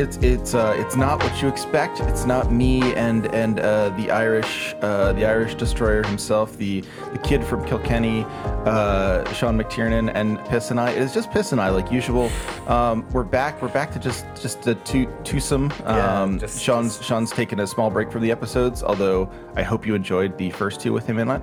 [0.00, 2.00] it's it's uh, it's not what you expect.
[2.00, 6.80] It's not me and and uh, the Irish uh, the Irish destroyer himself, the
[7.12, 8.24] the kid from Kilkenny,
[8.64, 10.90] uh, Sean McTiernan, and Piss and I.
[10.90, 12.30] It's just Piss and I, like usual.
[12.66, 13.60] Um, we're back.
[13.60, 15.70] We're back to just just a two twosome.
[15.80, 19.62] Yeah, Um, just- Sean's just- Sean's taken a small break from the episodes, although I
[19.62, 21.42] hope you enjoyed the first two with him in it.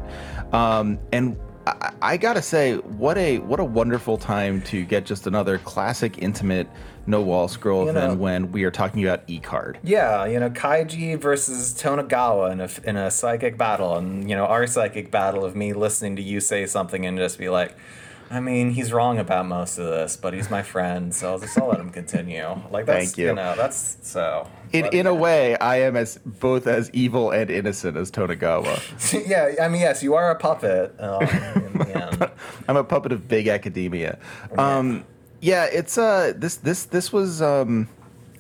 [0.54, 1.38] Um, and
[1.68, 6.18] I, I gotta say, what a what a wonderful time to get just another classic
[6.22, 6.68] intimate
[7.06, 9.80] no wall scroll You know- than when we are talking about E card.
[9.84, 14.46] Yeah, you know, Kaiji versus Tonegawa in a, in a psychic battle, and you know,
[14.46, 17.76] our psychic battle of me listening to you say something and just be like,
[18.30, 21.58] I mean, he's wrong about most of this, but he's my friend, so I'll just
[21.58, 22.46] I'll let him continue.
[22.72, 23.34] Like that's Thank you.
[23.34, 24.48] know that's so.
[24.74, 28.82] In but- in a way, I am as both as evil and innocent as Tonegawa.
[29.28, 30.94] yeah, I mean, yes, you are a puppet.
[31.00, 32.32] Um, in the end.
[32.68, 34.20] I'm a puppet of big academia.
[34.58, 35.06] Um,
[35.40, 37.88] yeah, it's uh this this this was um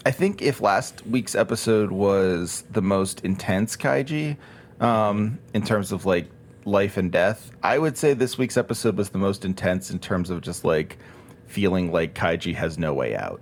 [0.05, 4.38] I think if last week's episode was the most intense kaiji
[4.81, 6.27] um in terms of like
[6.67, 10.29] life and death, I would say this week's episode was the most intense in terms
[10.29, 10.97] of just like
[11.47, 13.41] feeling like kaiji has no way out.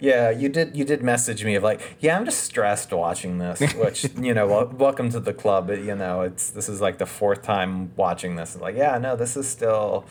[0.00, 0.76] Yeah, you did.
[0.76, 3.60] You did message me of like, yeah, I'm just stressed watching this.
[3.74, 5.66] Which you know, wel- welcome to the club.
[5.66, 8.56] But, you know, it's this is like the fourth time watching this.
[8.56, 10.04] Like, yeah, no, this is still,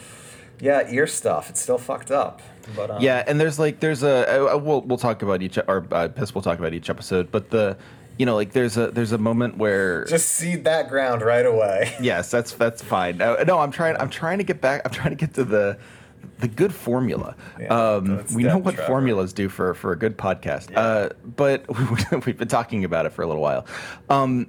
[0.60, 1.50] yeah, ear stuff.
[1.50, 2.42] It's still fucked up.
[2.76, 5.88] But um, Yeah, and there's like there's a uh, we'll we'll talk about each or
[5.92, 7.78] uh, Piss will talk about each episode, but the
[8.18, 11.94] you know like there's a there's a moment where just seed that ground right away.
[12.02, 13.22] Yes, that's that's fine.
[13.22, 13.96] Uh, no, I'm trying.
[13.98, 14.82] I'm trying to get back.
[14.86, 15.78] I'm trying to get to the
[16.40, 17.36] the good formula.
[17.60, 18.88] Yeah, um, we know what Trevor.
[18.88, 20.72] formulas do for for a good podcast.
[20.72, 20.80] Yeah.
[20.80, 21.66] Uh, but
[22.26, 23.66] we've been talking about it for a little while.
[24.10, 24.48] Um,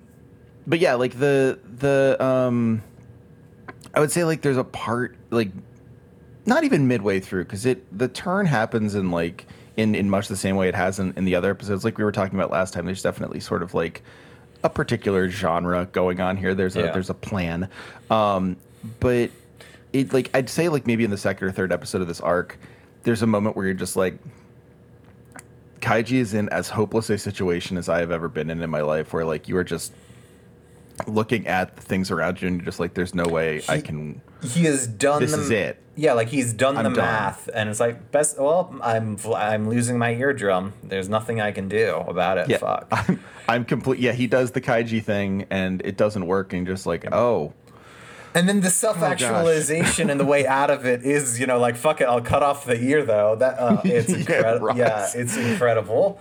[0.67, 2.83] but yeah, like the the um,
[3.95, 5.51] I would say like there's a part like
[6.47, 9.47] not even midway through because it the turn happens in like
[9.79, 12.05] in in much the same way it has in, in the other episodes like we
[12.05, 14.03] were talking about last time there's definitely sort of like
[14.65, 16.91] a particular genre going on here there's a Yeah.
[16.93, 17.69] there's a plan
[18.11, 18.57] um
[19.01, 19.31] but
[19.93, 22.59] it like i'd say like maybe in the second or third episode of this arc
[23.05, 24.19] there's a moment where you're just like
[25.81, 28.81] kaiji is in as hopeless a situation as i have ever been in in my
[28.81, 29.93] life where like you are just
[31.07, 34.21] looking at the things around you and you're just like there's no way i can
[34.43, 35.21] He has done.
[35.21, 35.83] This the, is it.
[35.97, 37.05] Yeah, like he's done I'm the done.
[37.05, 38.39] math, and it's like best.
[38.39, 40.75] Well, I'm I'm losing my eardrum.
[40.85, 42.49] There's nothing I can do about it.
[42.49, 42.87] Yeah, Fuck.
[42.93, 43.99] I'm, I'm complete.
[43.99, 46.53] Yeah, he does the kaiji thing, and it doesn't work.
[46.53, 47.53] And just like, oh,
[48.33, 51.75] And then the self actualization and the way out of it is, you know, like
[51.77, 53.35] fuck it, I'll cut off the ear though.
[53.35, 54.77] That uh, it's incredible.
[54.77, 56.21] yeah, it's incredible.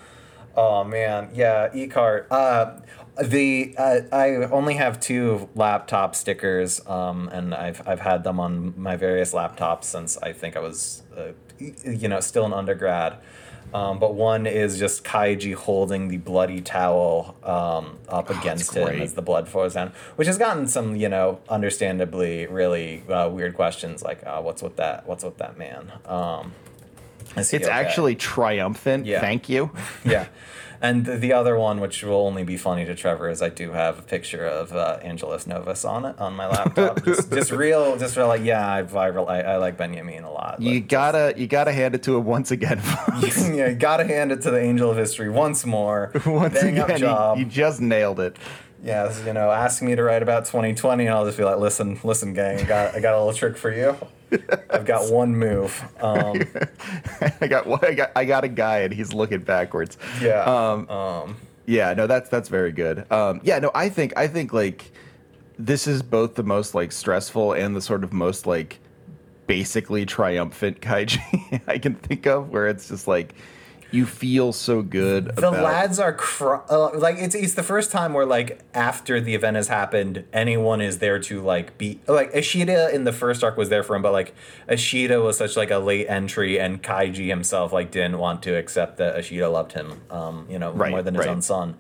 [0.56, 2.26] Oh man, yeah, E-card.
[2.32, 2.80] Uh,
[3.24, 8.74] the uh, I only have two laptop stickers, um, and I've I've had them on
[8.80, 13.18] my various laptops since I think I was, uh, you know, still an undergrad.
[13.74, 19.14] Um, but one is just Kaiji holding the bloody towel um, up against him as
[19.14, 24.02] the blood flows down, which has gotten some, you know, understandably really uh, weird questions
[24.04, 25.06] like, uh, "What's with that?
[25.06, 26.54] What's with that man?" Um,
[27.36, 27.68] it's okay?
[27.68, 29.06] actually triumphant.
[29.06, 29.20] Yeah.
[29.20, 29.72] Thank you.
[30.06, 30.28] yeah.
[30.82, 33.72] And the, the other one, which will only be funny to Trevor, is I do
[33.72, 37.04] have a picture of uh, Angelus Novus on it on my laptop.
[37.06, 40.62] just, just real, just real like, yeah, I, I, I, I like Benjamin a lot.
[40.62, 42.82] You gotta, you gotta hand it to him once again.
[43.22, 46.12] just- yeah, you gotta hand it to the Angel of History once more.
[46.26, 47.38] once Bang again, job.
[47.38, 48.38] you, you just nailed it.
[48.84, 52.00] Yeah, you know, ask me to write about 2020, and I'll just be like, listen,
[52.04, 53.98] listen, gang, I got, I got a little trick for you.
[54.70, 55.84] I've got one move.
[56.02, 56.42] Um,
[57.42, 59.98] I got, I got, I got a guy, and he's looking backwards.
[60.22, 60.44] yeah.
[60.44, 63.10] Um, um, Yeah, no, that's that's very good.
[63.12, 64.92] Um, yeah, no, I think I think like
[65.60, 68.80] this is both the most like stressful and the sort of most like
[69.48, 73.34] basically triumphant kaiji I can think of, where it's just like
[73.92, 75.26] you feel so good.
[75.36, 79.22] the about, lads are cr- uh, like it's it's the first time where like after
[79.22, 83.44] the event has happened, anyone is there to like be like Ishida in the first
[83.44, 84.34] arc was there for him, but like
[84.70, 88.98] Ishida was such like a late entry, and Kaiji himself like didn't want to accept
[88.98, 91.32] that Ishida loved him, um, you know, Right, more than his right.
[91.32, 91.76] own son.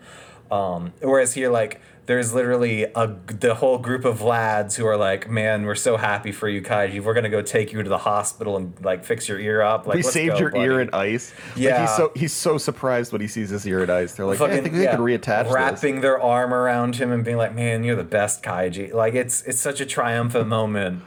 [0.50, 5.30] Um, whereas here, like, there's literally a the whole group of lads who are like,
[5.30, 7.02] "Man, we're so happy for you, Kaiji.
[7.02, 9.86] We're gonna go take you to the hospital and like fix your ear up.
[9.86, 11.34] Like, we saved go, your ear buddy." in ice.
[11.50, 11.82] Like, Yeah.
[11.82, 14.14] he's so he's so surprised when he sees his ear in ice.
[14.14, 15.54] They're like, yeah, I think we yeah, could reattach this.
[15.54, 19.44] wrapping their arm around him and being like, "Man, you're the best, Kaiji." Like it's
[19.44, 21.04] it's such a triumphant moment.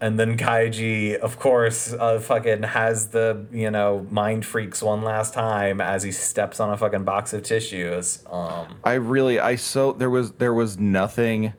[0.00, 5.34] And then Kaiji, of course, uh, fucking has the you know mind freaks one last
[5.34, 8.24] time as he steps on a fucking box of tissues.
[8.30, 11.52] Um, I really I so there was there was nothing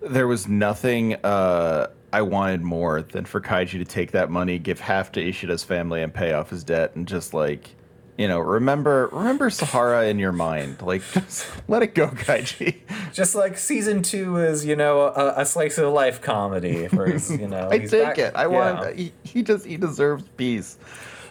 [0.00, 4.80] there was nothing uh I wanted more than for Kaiji to take that money, give
[4.80, 7.74] half to Ishida's family and pay off his debt and just like
[8.18, 10.82] you know, remember remember Sahara in your mind.
[10.82, 12.80] Like, just let it go, Kaiji.
[13.12, 16.88] Just like season two is, you know, a, a slice of life comedy.
[16.88, 18.32] For his, you know, I take back- it.
[18.34, 18.46] I yeah.
[18.48, 18.96] want.
[18.96, 20.76] He, he just he deserves peace.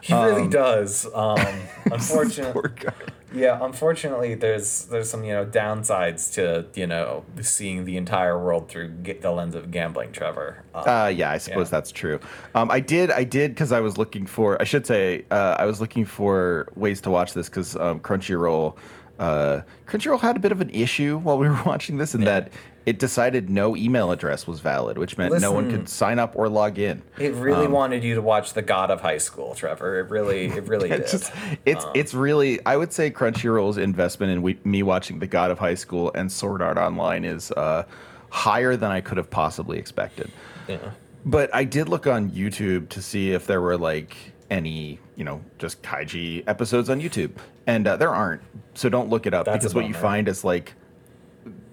[0.02, 1.06] He really does.
[1.14, 1.38] Um,
[1.92, 2.94] unfortunately, Poor guy.
[3.34, 3.60] Yeah.
[3.62, 8.94] Unfortunately, there's there's some you know downsides to you know seeing the entire world through
[9.22, 10.12] the lens of gambling.
[10.12, 10.64] Trevor.
[10.74, 11.72] Um, Uh, yeah, I suppose Yeah.
[11.72, 12.20] that's true.
[12.56, 14.62] Um, I did, I did, because I was looking for.
[14.62, 18.76] I should say, uh, I was looking for ways to watch this because um, Crunchyroll,
[19.20, 22.52] uh, Crunchyroll had a bit of an issue while we were watching this, in that
[22.88, 26.48] it decided no email address was valid, which meant no one could sign up or
[26.48, 27.04] log in.
[27.20, 30.00] it really um, wanted you to watch The God of High School, Trevor.
[30.00, 31.02] It really, it really did.
[31.02, 31.34] It's just,
[31.66, 32.66] it's it's really.
[32.66, 36.32] I would say Crunchyroll's investment in we, me watching The God of High School and
[36.32, 37.84] Sword Art Online is uh,
[38.30, 40.32] higher than I could have possibly expected.
[40.70, 40.92] yeah.
[41.26, 44.16] But I did look on YouTube to see if there were like
[44.50, 47.32] any, you know, just kaiji episodes on YouTube,
[47.66, 48.44] and uh, there aren't.
[48.76, 50.74] So don't look it up That's because what you find is like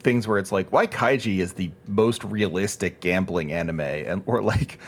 [0.05, 4.79] things where it's like, why kaiji is the most realistic gambling anime, and or like.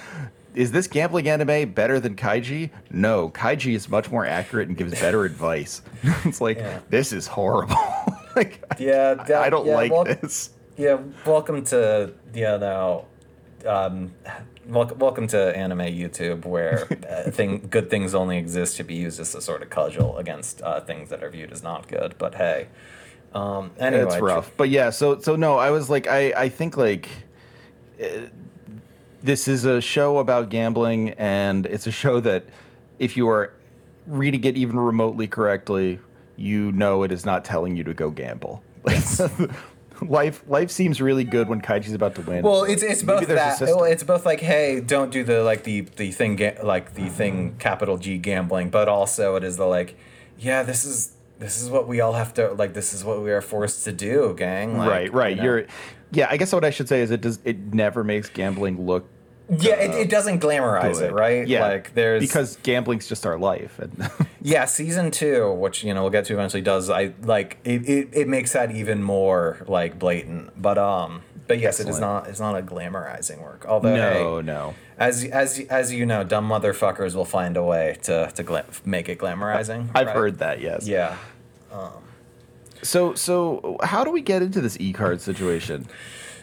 [0.55, 2.71] Is this gambling anime better than Kaiji?
[2.91, 5.83] No, Kaiji is much more accurate and gives better advice.
[6.25, 6.79] it's like Yeah.
[6.89, 7.77] this is horrible.
[8.37, 10.49] like, Yeah, I, that- I don't yeah, like well- this.
[10.79, 13.05] Yeah, welcome to you know,
[13.67, 14.12] um,
[14.67, 16.87] welcome welcome to anime YouTube, where
[17.27, 20.62] uh, thing good things only exist to be used as a sort of cudgel against
[20.62, 22.15] uh, things that are viewed as not good.
[22.17, 22.69] But hey,
[23.34, 24.50] um, anyway, it's rough.
[24.56, 27.08] But yeah so so no i was like i i think like
[28.02, 28.06] uh,
[29.23, 32.44] this is a show about gambling and it's a show that
[32.99, 33.52] if you are
[34.06, 35.99] reading it even remotely correctly
[36.37, 38.62] you know it is not telling you to go gamble.
[40.02, 42.43] Life life seems really good when kaiji's about to win.
[42.43, 43.61] Well, it's it's Maybe both that.
[43.62, 47.08] well, It's both like, hey, don't do the like the the thing ga- like the
[47.08, 49.96] thing capital G gambling, but also it is the like,
[50.38, 52.73] yeah, this is this is what we all have to like.
[52.75, 54.79] This is what we are forced to do, gang.
[54.79, 55.43] Like, right right you know.
[55.44, 55.67] you are
[56.12, 59.09] yeah i guess what i should say is it does it never makes gambling look
[59.50, 61.11] Yeah, it, it doesn't glamorize good.
[61.11, 61.47] it, right?
[61.49, 64.09] yeah like there's because gambling's just our life and
[64.41, 68.09] yeah, season two, which you know we'll get to eventually, does I like it, it,
[68.12, 70.62] it makes that even more like blatant.
[70.62, 73.65] But um, but yes, it is not it's not a glamorizing work.
[73.67, 77.99] Although no hey, no as as as you know, dumb motherfuckers will find a way
[78.03, 79.89] to to gla- make it glamorizing.
[79.95, 80.17] i've right?
[80.17, 81.17] heard that yes Yeah.
[81.73, 81.91] Um,
[82.83, 85.87] so, so how do we get into this e card situation?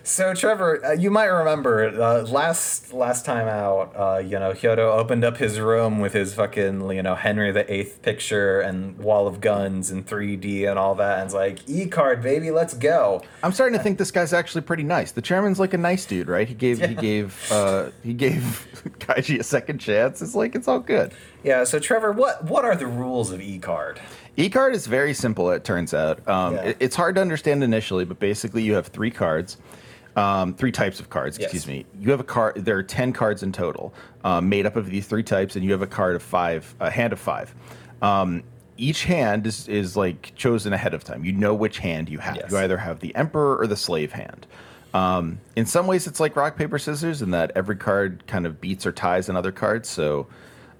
[0.05, 4.79] So Trevor, uh, you might remember uh, last last time out, uh, you know, Hyodo
[4.97, 9.27] opened up his room with his fucking you know Henry the Eighth picture and wall
[9.27, 13.21] of guns and 3D and all that, and it's like e card baby, let's go.
[13.43, 15.13] I'm starting to think this guy's actually pretty nice.
[15.13, 16.49] The chairman's like a nice dude, right?
[16.49, 18.67] He gave he gave uh, he gave
[18.99, 20.21] Kaiji a second chance.
[20.21, 21.13] It's like it's all good.
[21.45, 21.63] Yeah.
[21.63, 24.01] So Trevor, what what are the rules of e card?
[24.35, 25.49] E card is very simple.
[25.51, 26.61] It turns out um, Yeah.
[26.63, 29.57] it- it's hard to understand initially, but basically you have three cards,
[30.15, 31.37] um, three types of cards.
[31.37, 31.53] Yes.
[31.53, 31.85] Excuse me.
[31.99, 32.63] You have a card.
[32.63, 33.93] There are ten cards in total,
[34.23, 36.89] um, made up of these three types, and you have a card of five, a
[36.89, 37.53] hand of five.
[38.01, 38.43] Um,
[38.77, 41.23] each hand is, is like chosen ahead of time.
[41.23, 42.35] You know which hand you have.
[42.35, 42.51] Yes.
[42.51, 44.47] You either have the emperor or the slave hand.
[44.93, 48.61] Um, in some ways, it's like rock paper scissors in that every card kind of
[48.61, 49.85] beats or ties another card.
[49.85, 50.27] So,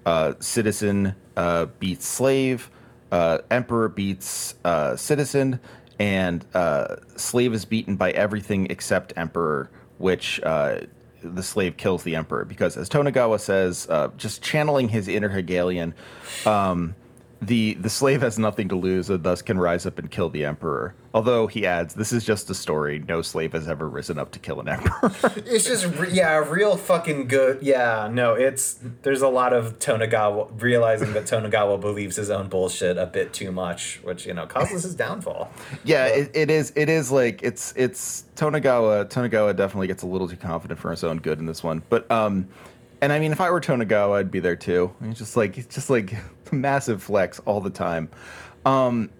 [0.06, 2.70] uh, citizen uh, beats slave,
[3.10, 5.58] uh, emperor beats uh, citizen,
[5.98, 10.80] and uh, slave is beaten by everything except emperor, which uh,
[11.22, 12.44] the slave kills the emperor.
[12.44, 15.94] Because as Tonegawa says, uh, just channeling his inner Hegelian,
[16.46, 16.94] um,
[17.42, 20.44] the the slave has nothing to lose and thus can rise up and kill the
[20.44, 20.94] emperor.
[21.12, 23.04] Although he adds, this is just a story.
[23.06, 25.12] No slave has ever risen up to kill an emperor.
[25.46, 27.62] It's just re- yeah, real fucking good.
[27.62, 32.96] Yeah, no, it's there's a lot of Tonegawa realizing that Tonegawa believes his own bullshit
[32.96, 35.50] a bit too much, which you know causes his downfall.
[35.84, 36.72] yeah, it, it is.
[36.76, 39.06] It is like it's it's Tonegawa.
[39.08, 41.82] Tonegawa definitely gets a little too confident for his own good in this one.
[41.88, 42.48] But um,
[43.00, 44.94] and I mean, if I were Tonegawa, I'd be there too.
[45.02, 46.14] It's just like just like
[46.60, 48.08] massive flex all the time.
[48.64, 49.10] Um,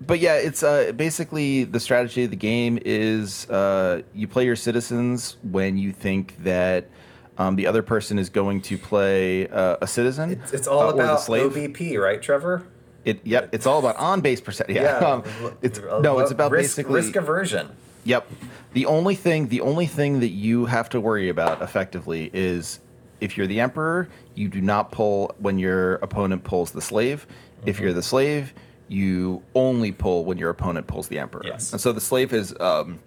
[0.00, 4.56] but yeah, it's uh, basically the strategy of the game is uh, you play your
[4.56, 6.88] citizens when you think that
[7.36, 10.32] um, the other person is going to play uh, a citizen.
[10.32, 11.20] It's, it's all uh, about.
[11.20, 12.66] OBP, right, Trevor?
[13.04, 14.70] It yep, it's all about on base percent.
[14.70, 15.24] Yeah, um,
[15.62, 17.70] it's no, it's about risk, basically risk aversion.
[18.04, 18.30] Yep.
[18.72, 22.80] The only thing, the only thing that you have to worry about effectively is
[23.20, 27.26] if you're the emperor, you do not pull when your opponent pulls the slave.
[27.66, 27.84] If Mm-hmm.
[27.84, 28.54] you're the slave,
[28.88, 31.42] you only pull when your opponent pulls the emperor.
[31.44, 31.72] Yes.
[31.72, 32.98] And so the slave is um,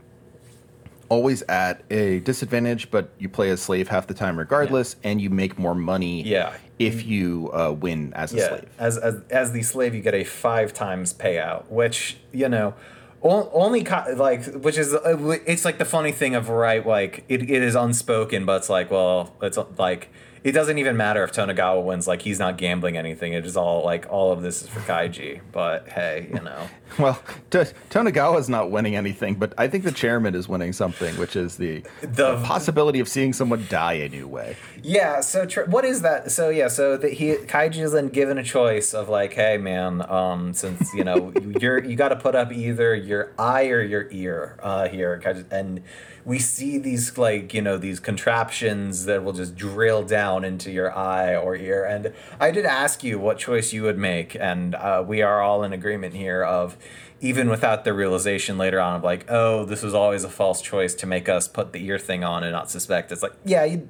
[1.10, 5.30] always at a disadvantage, but you play as slave half the time regardless, and you
[5.30, 6.54] make more money Yeah.
[6.80, 8.70] if you uh, win as a yeah, slave.
[8.80, 12.74] as, as as the slave, you get a five times payout, which you know,
[13.24, 17.42] only co- like which is uh, it's like the funny thing of right, like it,
[17.50, 20.10] it is unspoken, but it's like well, it's like
[20.44, 22.08] it doesn't even matter if Tonegawa wins.
[22.08, 23.34] Like he's not gambling anything.
[23.34, 25.42] It is all like all of this is for Kaiji.
[25.52, 26.68] But hey, you know,
[27.00, 27.20] Well,
[27.50, 31.58] T- Tonegawa's not winning anything, but I think the chairman is winning something, which is
[31.58, 34.56] the, The- the possibility of seeing someone die a new way.
[34.84, 35.20] yeah.
[35.22, 36.32] So tr- what is that?
[36.32, 40.02] So yeah, so that he Kaiji is then given a choice of like, hey man,
[40.10, 44.08] um, since you know you're you got to put up either your eye or your
[44.12, 45.82] ear uh, here, Kaiji- and
[46.26, 50.96] we see these like you know these contraptions that will just drill down into your
[50.98, 51.84] eye or ear.
[51.86, 55.64] And I did ask you what choice you would make, and uh, we are all
[55.64, 56.78] in agreement here of.
[57.24, 60.94] Even without the realization later on of like, oh, this was always a false choice
[60.96, 63.12] to make us put the ear thing on and not suspect.
[63.12, 63.90] It's like, yeah, you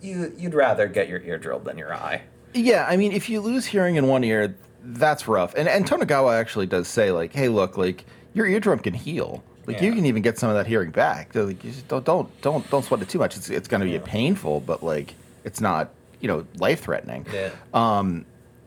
[0.00, 2.22] you you'd rather get your ear drilled than your eye.
[2.52, 5.54] Yeah, I mean, if you lose hearing in one ear, that's rough.
[5.54, 9.42] And and Tonegawa actually does say like, "Hey, look, like your eardrum can heal.
[9.66, 11.32] Like you can even get some of that hearing back.
[11.32, 13.36] So, like, you just don't don't don't don't sweat it too much.
[13.36, 15.14] It's it's going to be painful, but like
[15.44, 17.26] it's not you know life threatening.
[17.32, 17.50] Yeah.
[17.72, 18.26] Um,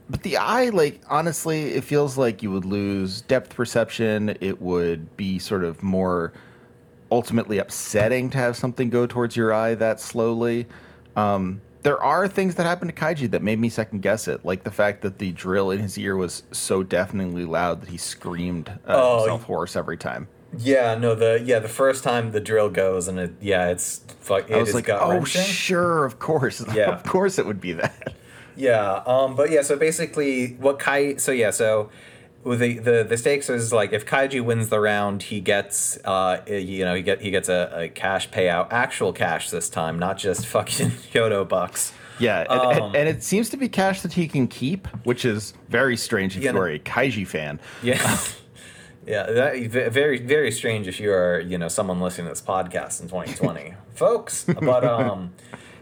[0.10, 4.38] but the eye, like honestly, it feels like you would lose depth perception.
[4.42, 6.34] It would be sort of more
[7.12, 10.68] ultimately upsetting to have something go towards your eye that slowly.
[11.16, 14.64] Um, there are things that happened to Kaiji that made me second guess it, like
[14.64, 18.68] the fact that the drill in his ear was so deafeningly loud that he screamed
[18.70, 20.28] uh, Oh, himself hoarse every time.
[20.58, 24.50] Yeah, no, the yeah, the first time the drill goes and it yeah, it's fuck.
[24.50, 26.92] It I was like, oh, sure, of course, Yeah.
[26.94, 28.14] of course, it would be that.
[28.58, 31.16] Yeah, um, but yeah, so basically, what Kai?
[31.18, 31.90] So yeah, so
[32.44, 36.84] the the the stakes is like if Kaiji wins the round, he gets uh you
[36.86, 40.46] know he get he gets a, a cash payout, actual cash this time, not just
[40.56, 41.94] fucking Kyoto bucks.
[42.20, 45.24] Yeah, and, and- Um, and it seems to be cash that he can keep, which
[45.24, 47.60] is very strange if you are a Kaiji fan.
[47.84, 48.18] Yeah.
[49.06, 49.56] Yeah, that
[49.94, 53.74] very very strange if you are you know someone listening to this podcast in 2020,
[53.96, 54.44] folks.
[54.44, 55.34] But um,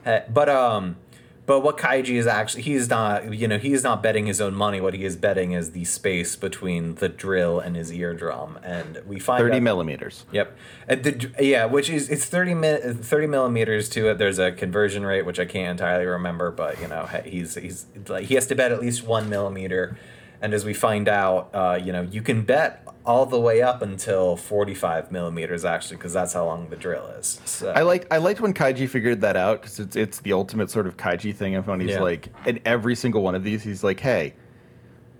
[0.05, 0.97] eh, but um,
[1.45, 4.81] but what Kaiji is actually he's not you know he's not betting his own money.
[4.81, 9.19] What he is betting is the space between the drill and his eardrum, and we
[9.19, 10.25] find Thirty out- millimeters.
[10.31, 10.57] Yep.
[10.87, 14.17] And the, yeah, which is it's 30 mi- 30 millimeters to it.
[14.17, 18.25] There's a conversion rate which I can't entirely remember, but you know he's he's like
[18.25, 19.97] he has to bet at least one millimeter.
[20.45, 23.81] And as we find out, uh, you know you can bet all the way up
[23.81, 27.39] until 45 millimeters actually, because that's how long the drill is.
[27.45, 30.69] So I like I liked when Kaiji figured that out because it's it's the ultimate
[30.69, 31.55] sort of Kaiji thing.
[31.55, 32.01] Of when he's Yeah.
[32.01, 34.35] like, in every single one of these, he's like, "Hey,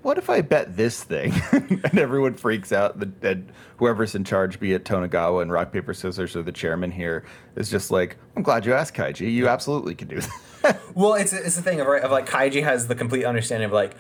[0.03, 2.99] what if I bet this thing?" and everyone freaks out.
[2.99, 6.91] The and whoever's in charge, be it Tonegawa and Rock Paper Scissors or the chairman
[6.91, 9.31] here, is just like, "I'm glad you asked, Kaiji.
[9.33, 10.19] You absolutely can do
[10.61, 13.65] that." Well, it's it's the thing of right of like Kaiji has the complete understanding
[13.67, 13.95] of like,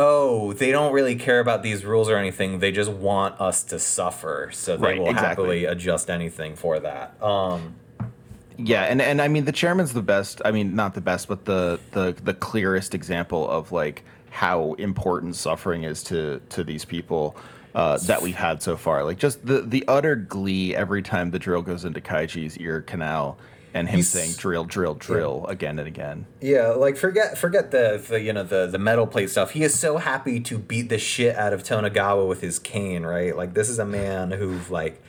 [0.00, 2.58] oh, they don't really care about these rules or anything.
[2.58, 5.28] They just want us to suffer, so they Right, will exactly.
[5.28, 7.22] happily adjust anything for that.
[7.22, 7.74] Um,
[8.56, 10.42] Yeah, and, and I mean the chairman's the best.
[10.44, 15.36] I mean, not the best, but the the the clearest example of like how important
[15.36, 17.36] suffering is to to these people
[17.74, 19.04] uh, that we've had so far.
[19.04, 23.38] Like just the the utter glee every time the drill goes into Kaiji's ear canal
[23.74, 26.26] and him He's- saying drill, drill, drill again and again.
[26.40, 29.52] Yeah, like forget forget the, the you know the the metal plate stuff.
[29.52, 33.36] He is so happy to beat the shit out of Tonegawa with his cane, right?
[33.36, 35.02] Like this is a man who like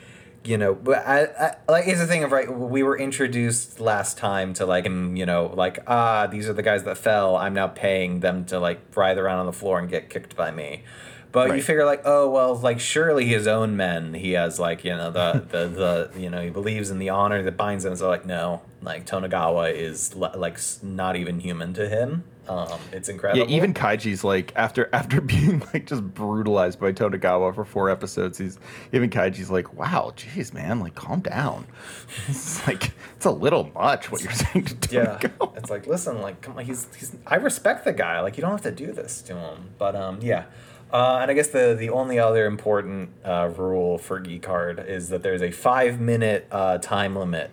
[0.43, 2.51] you know, but I, I like it's the thing of right.
[2.51, 6.63] We were introduced last time to like him, you know, like ah, these are the
[6.63, 7.35] guys that fell.
[7.37, 10.49] I'm now paying them to like writhe around on the floor and get kicked by
[10.49, 10.83] me.
[11.31, 14.13] But you figure like, oh well, like surely his own men.
[14.13, 15.67] He has like you know the the
[16.13, 17.95] the you know he believes in the honor that binds him.
[17.95, 22.23] So like no, like Tonegawa is le- like not even human to him.
[22.47, 23.47] Um, it's incredible.
[23.47, 28.37] Yeah, even Kaiji's like after after being like just brutalized by Tonegawa for four episodes,
[28.37, 28.59] he's
[28.91, 31.67] even Kaiji's like, "Wow, jeez, man, like calm down."
[32.27, 35.19] It's like it's a little much what you're saying to yeah,
[35.55, 37.15] it's like listen, like come on, he's he's.
[37.25, 38.19] I respect the guy.
[38.19, 39.69] Like you don't have to do this to him.
[39.77, 40.45] But um, yeah.
[40.91, 45.09] Uh, and I guess the the only other important uh, rule for Geek Card is
[45.09, 47.49] that there's a five minute uh, time limit.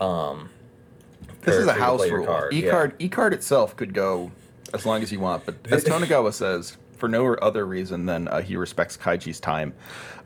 [0.00, 0.48] Um,
[1.42, 2.26] This for- is a for you to house rule.
[2.26, 2.66] card, yeah.
[2.68, 4.30] E-card, E-card itself could go
[4.72, 8.40] as long as you want, but as Tonegawa says, for no other reason than uh,
[8.40, 9.74] he respects Kaiji's time.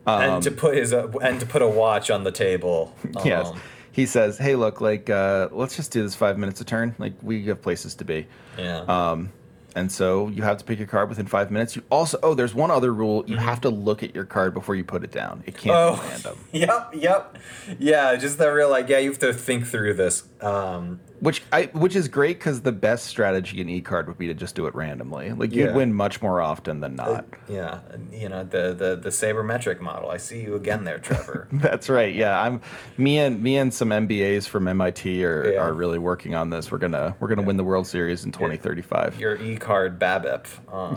[0.06, 2.94] Um, and to put his uh, and to put a watch on the table.
[3.24, 6.64] yes, Um, he says, "Hey, look, like, uh, let's just do this five minutes a
[6.64, 6.94] turn.
[6.98, 8.26] Like, we have places to be."
[8.58, 8.80] Yeah.
[8.80, 9.30] Um,
[9.74, 11.74] and so you have to pick your card within five minutes.
[11.76, 13.44] You also oh, there's one other rule: you mm-hmm.
[13.44, 15.42] have to look at your card before you put it down.
[15.46, 16.38] It can't Oh, be random.
[16.52, 17.38] yep, yep,
[17.78, 18.16] yeah.
[18.16, 20.24] Just the real like, yeah, you have to think through this.
[20.44, 24.26] Um, Which I which is great because the best strategy in e card would be
[24.26, 25.32] to just do it randomly.
[25.32, 25.74] Like you'd Yeah.
[25.74, 27.24] win much more often than not.
[27.48, 27.78] yeah,
[28.12, 30.10] you know the the the sabermetric model.
[30.10, 31.48] I see you again there, Trevor.
[31.52, 32.14] That's right.
[32.14, 32.60] Yeah, I'm
[32.98, 35.60] me and me and some MBAs from MIT are, Yeah.
[35.60, 36.70] are really working on this.
[36.70, 39.18] We're gonna we're gonna win the World Series in 2035.
[39.18, 40.46] Your e card BABIP.
[40.70, 40.96] Um,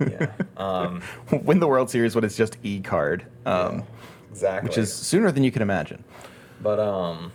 [0.00, 1.02] yeah, um,
[1.42, 3.82] win the World Series when it's just e card, um,
[4.30, 4.66] exactly.
[4.66, 6.04] which is sooner than you can imagine.
[6.62, 7.32] But um,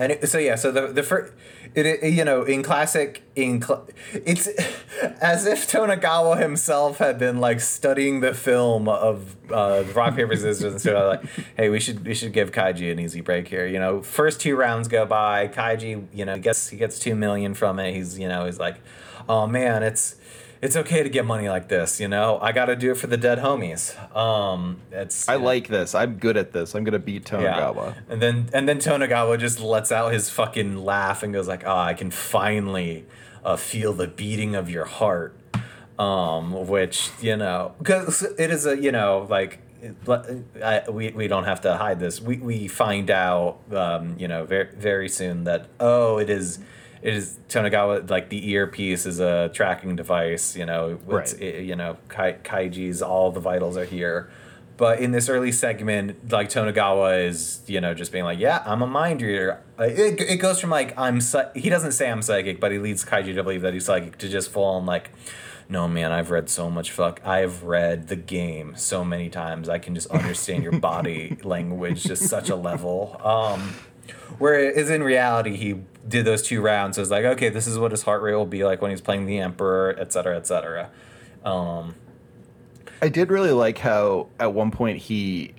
[0.00, 1.34] and it, so yeah, so the the first,
[1.74, 4.48] it, it you know in classic in cl- it's
[5.20, 10.72] as if Tonegawa himself had been like studying the film of uh, Rock Paper Scissors
[10.72, 13.66] and sort of like, hey, we should we should give Kaiji an easy break here.
[13.66, 17.52] You know, first two rounds go by, Kaiji, you know, gets he gets two million
[17.52, 17.94] from it.
[17.94, 18.76] He's you know he's like,
[19.28, 20.16] oh man, it's
[20.62, 22.00] it's okay to get money like this.
[22.00, 23.96] You know, I got to do it for the dead homies.
[24.14, 25.94] Um, it's I like this.
[25.94, 26.74] I'm good at this.
[26.74, 27.94] I'm gonna beat Tonegawa.
[28.08, 31.86] and then and then Tonegawa just lets out his fucking laugh and goes like, "Ah,
[31.86, 33.06] I can finally
[33.44, 35.36] uh, feel the beating of your heart."
[35.98, 39.60] Um, which you know, because it is a you know like.
[40.06, 42.20] I, we, we don't have to hide this.
[42.20, 46.58] We, we find out, um, you know, very very soon that oh, it is,
[47.02, 48.08] it is Tonegawa.
[48.10, 50.56] Like the earpiece is a tracking device.
[50.56, 51.40] You know, it's, Right.
[51.42, 54.30] it- you know, Kai, Kaiji's all the vitals are here.
[54.76, 58.80] But in this early segment, like Tonegawa is, you know, just being like, "Yeah, I'm
[58.80, 61.20] a mind reader." It, it goes from like I'm
[61.54, 64.28] he doesn't say I'm psychic, but he leads Kaiji to believe that he's psychic to
[64.30, 65.10] just full on like,
[65.68, 67.20] "No, man, I've read so much fuck.
[67.26, 69.68] I've read the game so many times.
[69.68, 73.74] I can just understand your body language just such a level." Um,
[74.38, 76.96] whereas in reality, he did those two rounds.
[76.96, 79.00] So it's like, okay, this is what his heart rate will be like when he's
[79.00, 80.90] playing the Emperor, et cetera, et cetera.
[81.44, 81.94] Um,
[83.02, 85.54] I did really like how at one point he,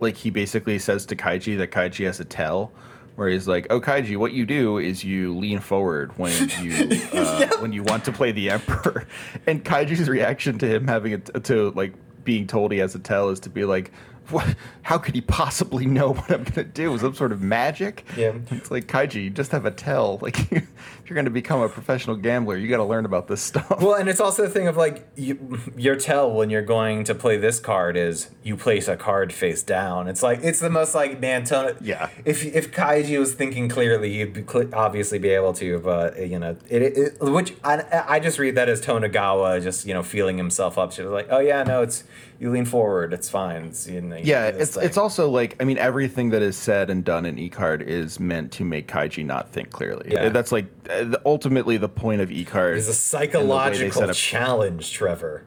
[0.00, 2.72] like, he basically says to Kaiji that Kaiji has a tell,
[3.18, 6.72] where he's like, "Oh, Kaiji, what you do is you lean forward when you
[7.12, 9.06] uh, when you want to play the Emperor,"
[9.46, 13.28] and Kaiji's reaction to him having a to like being told he has a tell
[13.28, 13.92] is to be like.
[14.30, 14.56] What?
[14.82, 16.96] How could he possibly know what I'm gonna do?
[16.98, 18.04] Some sort of magic?
[18.16, 18.32] Yeah.
[18.50, 20.18] It's like Kaiji, you just have a tell.
[20.28, 20.68] Like, if
[21.06, 23.80] you're gonna become a professional gambler, you got to learn about this stuff.
[23.80, 27.14] Well, and it's also the thing of like you, your tell when you're going to
[27.14, 30.06] play this card is you place a card face down.
[30.08, 31.44] It's like it's the most like man.
[31.44, 32.10] Ton- Yeah.
[32.26, 35.78] If if Kaiji was thinking clearly, he'd be cl- obviously be able to.
[35.78, 39.94] But you know, it, it which I, I just read that as Tonegawa just you
[39.94, 40.92] know feeling himself up.
[40.92, 42.04] She was like, oh yeah, no, it's
[42.40, 43.12] you lean forward.
[43.12, 43.64] It's fine.
[43.64, 44.16] It's you know.
[44.16, 47.38] Yeah, it's thing." it's also like I mean everything that is said and done in
[47.38, 50.10] E-card is meant to make Kaiji not think clearly.
[50.12, 50.28] Yeah.
[50.28, 52.78] That's like uh, ultimately the point of E-card.
[52.78, 55.44] It's a and the way they psychological challenge, Trevor.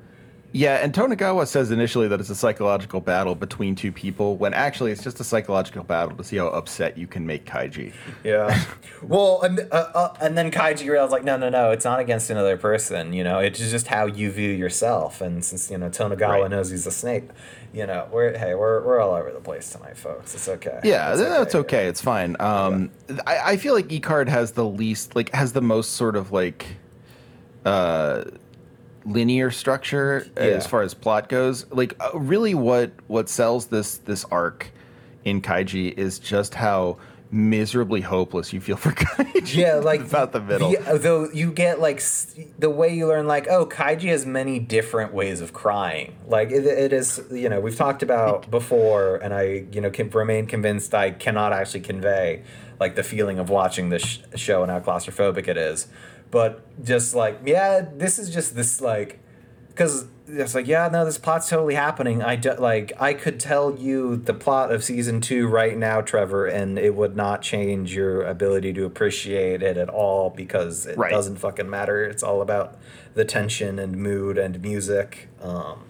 [0.53, 4.91] Yeah, and Tonegawa says initially that it's a psychological battle between two people when actually
[4.91, 7.93] it's just a psychological battle to see how upset you can make Kaiji.
[8.23, 8.61] Yeah.
[9.01, 12.29] well, and uh, uh, and then Kaiji realized like, no, no, no, it's not against
[12.29, 13.13] another person.
[13.13, 15.21] You know, it's just how you view yourself.
[15.21, 16.51] And since you know Tonegawa Right.
[16.51, 17.29] knows he's a snake,
[17.73, 20.35] you know, we're hey, we're we're all over the place tonight, folks.
[20.35, 20.81] It's okay.
[20.83, 21.85] Yeah, It's that's okay.
[21.87, 22.35] It's fine.
[22.41, 22.91] Um,
[23.25, 26.65] I, I feel like E-card has the least, like, has the most sort of like
[27.65, 28.25] uh,
[29.05, 31.65] linear structure as far as plot goes.
[31.71, 34.71] Like, uh, really, what what sells this this arc
[35.23, 36.97] in Kaiji is just how
[37.33, 39.55] miserably hopeless you feel for Kaiji.
[39.55, 40.71] Yeah, like about the middle.
[40.71, 42.01] the- though you get like
[42.59, 46.15] the way you learn, like oh, Kaiji has many different ways of crying.
[46.27, 50.09] Like it, it is, you know, we've talked about before, and I, you know, can
[50.09, 52.43] remain convinced I cannot actually convey
[52.79, 55.87] like the feeling of watching this sh- show and how claustrophobic it is.
[56.31, 59.19] But just like, yeah, this is just this like
[59.67, 63.75] because it's like yeah no this plot's totally happening i do, like i could tell
[63.77, 68.21] you the plot of season two right now trevor and it would not change your
[68.23, 71.11] ability to appreciate it at all because it Right.
[71.11, 72.77] doesn't fucking matter it's all about
[73.13, 75.83] the tension and mood and music um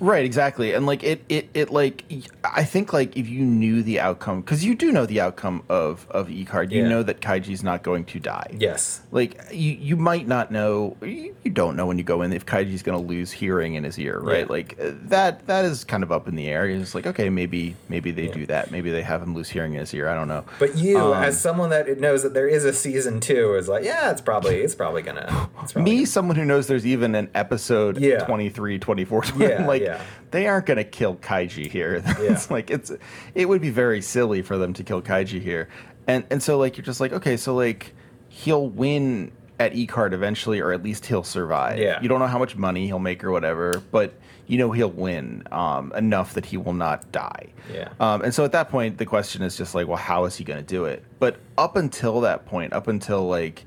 [0.00, 0.72] Right, exactly.
[0.74, 2.04] And like it, it, it like
[2.44, 6.06] I think like if you knew the outcome, because you do know the outcome of
[6.10, 6.88] of E card, you Yeah.
[6.88, 8.48] know that Kaiji's not going to die.
[8.58, 10.96] yes Like you, you might not know.
[11.02, 13.84] You, you don't know when you go in if Kaiji's going to lose hearing in
[13.84, 14.40] his ear, right?
[14.40, 14.52] Yeah.
[14.52, 15.46] Like uh, that.
[15.46, 16.66] That is kind of up in the air.
[16.68, 18.70] You're like, okay, maybe, maybe they do that.
[18.70, 20.08] Maybe they have him lose hearing in his ear.
[20.08, 20.44] I don't know.
[20.58, 23.84] but you Um, as someone that knows that there is a season two is like
[23.84, 27.28] yeah it's probably it's probably gonna it's probably me, someone who knows there's even an
[27.34, 28.24] episode Yeah.
[28.24, 30.02] 23, 24, Yeah, like yeah.
[30.30, 32.02] they aren't going to kill Kaiji here.
[32.18, 32.92] it's like it's
[33.34, 35.68] it would be very silly for them to kill Kaiji here.
[36.06, 37.94] And and so like you're just like, okay, so like
[38.28, 41.78] he'll win at E card eventually, or at least he'll survive.
[41.78, 42.00] Yeah.
[42.00, 44.14] You don't know how much money he'll make or whatever, but
[44.46, 47.48] you know he'll win um, enough that he will not die.
[47.72, 47.88] Yeah.
[47.98, 50.44] Um, and so at that point, the question is just like, well, how is he
[50.44, 51.04] going to do it?
[51.18, 53.64] But up until that point, up until like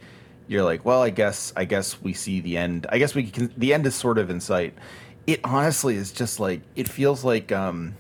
[0.48, 2.88] you're like, well, I guess I guess we see the end.
[2.90, 3.52] I guess we can.
[3.58, 4.74] The end is sort of in sight.
[5.30, 7.96] It honestly is just like it feels like um,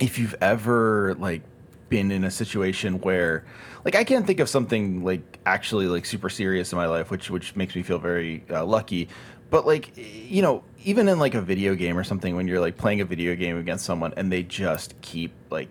[0.00, 1.42] if you've ever like
[1.90, 3.44] been in a situation where
[3.84, 7.28] like I can't think of something like actually like super serious in my life, which
[7.28, 9.10] which makes me feel very uh, lucky.
[9.50, 12.78] But like you know, even in like a video game or something, when you're like
[12.78, 15.68] playing a video game against someone and they just keep like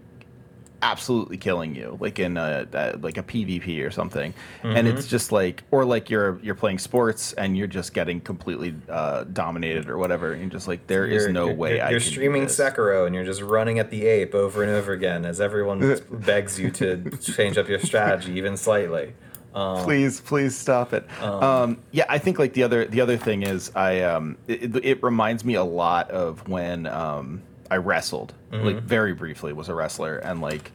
[0.81, 5.31] absolutely killing you, like in a, a like a PvP or something, and it's just
[5.31, 9.97] like, or like you're you're playing sports and you're just getting completely uh, dominated or
[9.97, 12.11] whatever, and just like there is You're- no you're, way you're, I you're can do
[12.13, 12.43] streaming.
[12.45, 16.59] Sekiro and you're just running at the ape over and over again as everyone begs
[16.59, 19.13] you to change up your strategy even slightly.
[19.53, 23.43] Um, please please stop it um, yeah i think like the other the other thing
[23.43, 28.33] is i um it, it- it reminds me a lot of when um i wrestled
[28.51, 28.65] Mm-hmm.
[28.65, 30.71] like very briefly was a wrestler and like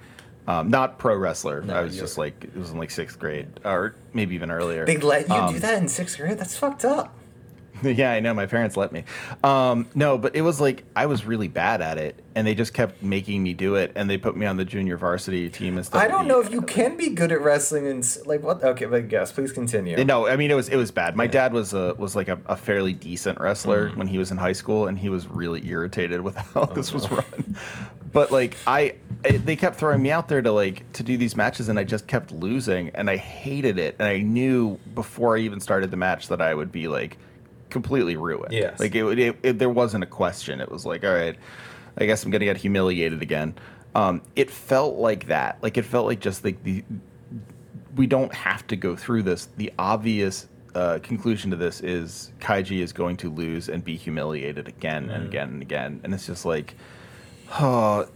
[0.48, 1.62] um, not pro wrestler.
[1.68, 4.86] I was just like it was in like sixth grade or maybe even earlier.
[4.86, 6.38] They let you do Um, that in sixth grade?
[6.38, 7.12] That's fucked up.
[7.82, 8.32] yeah, I know.
[8.34, 9.04] My parents let me.
[9.44, 12.74] Um, no, but it was like I was really bad at it, and they just
[12.74, 15.84] kept making me do it, and they put me on the junior varsity team and
[15.86, 16.02] stuff.
[16.02, 18.62] I don't know if you can be good at wrestling and like what.
[18.62, 20.02] Okay, but guess please continue.
[20.04, 21.16] No, I mean it was it was bad.
[21.16, 23.98] My dad was a was like a, a fairly decent wrestler Mm-hmm.
[23.98, 26.92] when he was in high school, and he was really irritated with how Oh, this
[26.92, 27.56] was run.
[28.12, 31.36] But like I, I, they kept throwing me out there to like to do these
[31.36, 33.96] matches, and I just kept losing, and I hated it.
[33.98, 37.18] And I knew before I even started the match that I would be like
[37.76, 38.52] completely ruined.
[38.54, 38.80] Yes.
[38.80, 40.62] like it, it, it there wasn't a question.
[40.62, 41.36] It was like, all right,
[41.98, 43.54] I guess I'm gonna get humiliated again.
[43.94, 45.58] Um, it felt like that.
[45.62, 46.82] Like it felt like just like the
[47.96, 49.48] we don't have to go through this.
[49.58, 54.68] The obvious uh, conclusion to this is Kaiji is going to lose and be humiliated
[54.68, 56.76] again and again and again, and it's just like,
[57.60, 58.08] oh,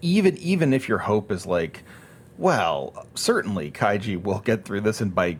[0.00, 1.82] even even if your hope is like,
[2.36, 5.38] well, certainly Kaiji will get through this, and by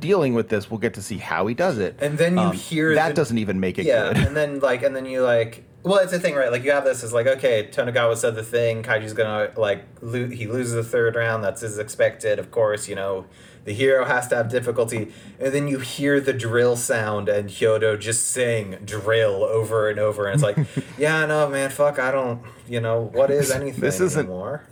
[0.00, 1.96] dealing with this, we'll get to see how he does it.
[2.00, 4.26] And then you Um, hear that the- doesn't even make it yeah, good.
[4.26, 6.50] and then like, and then you like, well, it's a thing, right?
[6.52, 8.82] Like you have this is like, okay, Tonegawa said the thing.
[8.82, 11.42] Kaiji's gonna like, lo- he loses the third round.
[11.44, 12.86] That's as expected, of course.
[12.88, 13.24] You know,
[13.64, 17.98] the hero has to have difficulty, and then you hear the drill sound and Hyodo
[17.98, 20.56] just saying drill over and over, and it's like,
[20.98, 24.62] yeah, no, man, fuck, I don't, you know, what is anything This isn't- anymore?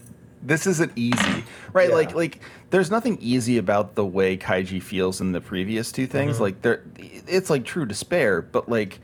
[0.40, 1.94] this isn't easy right Yeah.
[1.96, 2.38] like like
[2.70, 6.42] there's nothing easy about the way kaiji feels in the previous two things Mm-hmm.
[6.42, 6.82] like there
[7.26, 9.00] it's like true despair but like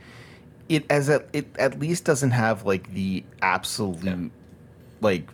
[0.68, 4.31] it as a, it at least doesn't have like the absolute
[5.00, 5.29] like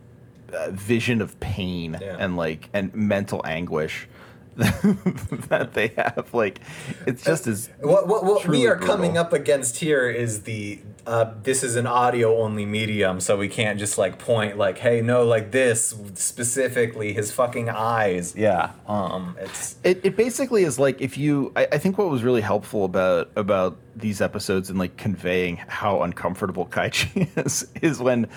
[0.53, 2.17] uh, vision of pain Yeah.
[2.19, 4.09] and like and mental anguish
[4.57, 6.61] that they have like
[7.07, 11.33] it's just as What what, what we are coming up against here is the uh,
[11.43, 15.25] this is an audio only medium, so we can't just like point like, hey, no,
[15.25, 18.35] like this specifically, his fucking eyes.
[18.37, 18.73] Yeah.
[18.87, 19.37] Um.
[19.41, 22.85] It's It, it basically is like if you I, I think what was really helpful
[22.85, 28.29] about about these episodes and like conveying how uncomfortable Kaiji is is when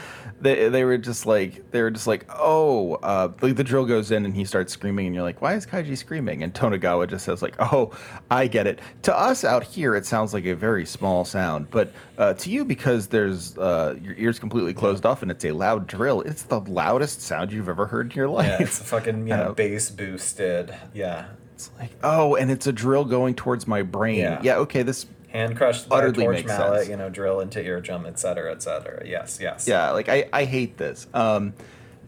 [0.44, 4.12] they they were just like they were just like oh uh like the drill goes
[4.12, 7.26] in and he starts screaming and you're like why is Kaiji screaming and Tonegawa just
[7.26, 7.92] says like oh
[8.30, 11.92] I get it to us out here it sounds like a very small sound but
[12.18, 15.88] uh, to you because there's uh your ears completely closed off and it's a loud
[15.88, 19.28] drill it's the loudest sound you've ever heard in your life yeah, it's a fucking
[19.28, 20.76] you know bass boosted.
[20.94, 21.26] Yeah.
[21.54, 24.18] It's like, oh, and it's a drill going towards my brain.
[24.18, 24.40] Yeah.
[24.42, 26.90] Yeah, okay, this Hand crushed by Utterly torch makes mallet, sense.
[26.90, 29.04] you know, drill into eardrum, et cetera, et cetera.
[29.06, 29.68] Yes, yes.
[29.68, 31.08] yeah, like I, I hate this.
[31.14, 31.54] Um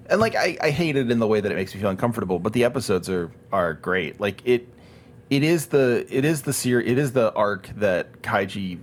[0.08, 2.38] and like I, I hate it in the way that it makes me feel uncomfortable,
[2.40, 4.20] but the episodes are are great.
[4.20, 4.68] Like it
[5.32, 8.80] it is the it is the ser- it is the arc that Kaiji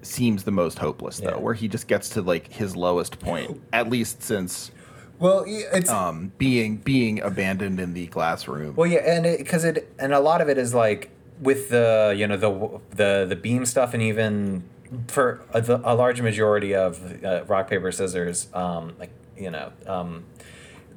[0.00, 1.36] seems the most hopeless though, Yeah.
[1.36, 4.70] where he just gets to like his lowest point, at least since
[5.18, 8.74] Well, it's um being being abandoned in the glass room.
[8.76, 11.10] Well, yeah, and because it, and a lot of it is like
[11.40, 14.64] with the you know the the the beam stuff, and even
[15.08, 20.24] for a, a large majority of uh, rock paper scissors, um, like you know, um,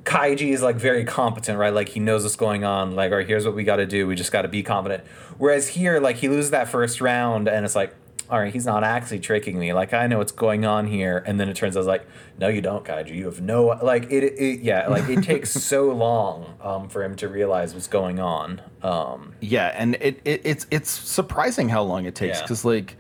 [0.04, 1.74] Kaiji is like very competent, right?
[1.74, 2.96] Like he knows what's going on.
[2.96, 4.08] Like, all right, here's what we got to do.
[4.08, 5.04] We just got to be confident.
[5.38, 7.96] Whereas here, like he loses that first round, and it's like.
[8.30, 9.74] All right, he's not actually tricking me.
[9.74, 12.06] Like I know what's going on here, and then it turns out like,
[12.38, 13.16] no, you don't, Kaiji.
[13.16, 14.24] You have no like it.
[14.24, 18.62] it yeah, like it takes so long um, for him to realize what's going on.
[18.84, 22.44] Um, Yeah, and it, it it's it's surprising how long it takes Yeah.
[22.44, 22.98] because like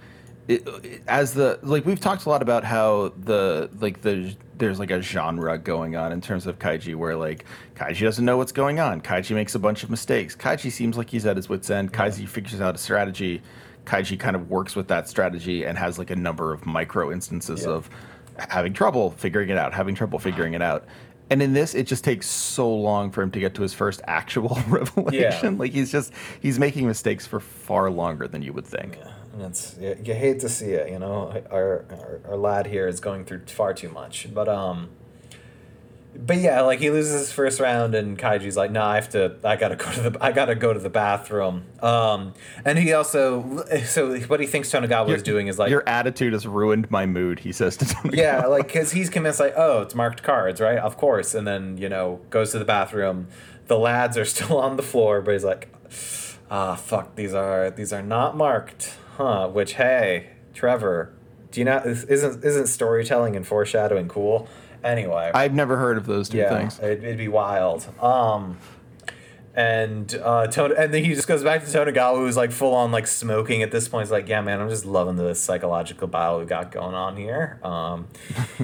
[0.47, 4.79] it, it- as the like we've talked a lot about how the like the there's
[4.79, 8.51] like a genre going on in terms of kaiji where like kaiji doesn't know what's
[8.51, 11.69] going on kaiji makes a bunch of mistakes kaiji seems like he's at his wits
[11.69, 13.41] end kaiji figures out a strategy
[13.85, 17.63] kaiji kind of works with that strategy and has like a number of micro instances
[17.63, 17.71] Yeah.
[17.71, 17.89] of
[18.49, 20.85] having trouble figuring it out having trouble figuring it out
[21.29, 24.01] and in this it just takes so long for him to get to his first
[24.07, 28.97] actual revelation like he's just he's making mistakes for far longer than you would think
[28.97, 30.89] Yeah, and it's you, you hate to see it.
[30.91, 34.27] You know, our, our our lad here is going through far too much.
[34.33, 34.89] But um,
[36.25, 39.35] but yeah, like he loses his first round, and Kaiji's like, "Nah, I have to.
[39.43, 40.17] I gotta go to the.
[40.23, 42.33] I gotta go to the bathroom." Um,
[42.65, 46.45] and he also so what he thinks Tonegawa is doing is like, your attitude has
[46.45, 49.95] ruined my mood he says to Tony yeah, like because he's convinced like, oh, it's
[49.95, 50.77] marked cards, right?
[50.77, 51.33] Of course.
[51.33, 53.27] And then you know goes to the bathroom.
[53.67, 55.69] The lads are still on the floor, but he's like,
[56.51, 59.47] ah, fuck, these are these are not marked, huh?
[59.47, 61.13] Which hey, Trevor,
[61.51, 64.49] do you not isn't isn't storytelling and foreshadowing cool?
[64.83, 67.85] Anyway, i've never heard of those two yeah, things It, it'd be wild.
[68.01, 68.57] Um,
[69.55, 73.07] and uh, and then he just goes back to Tonegawa, who's like full on like
[73.07, 74.05] smoking at this point.
[74.05, 77.59] He's like, "Yeah, man, I'm just loving the psychological battle we got going on here."
[77.63, 78.07] Um,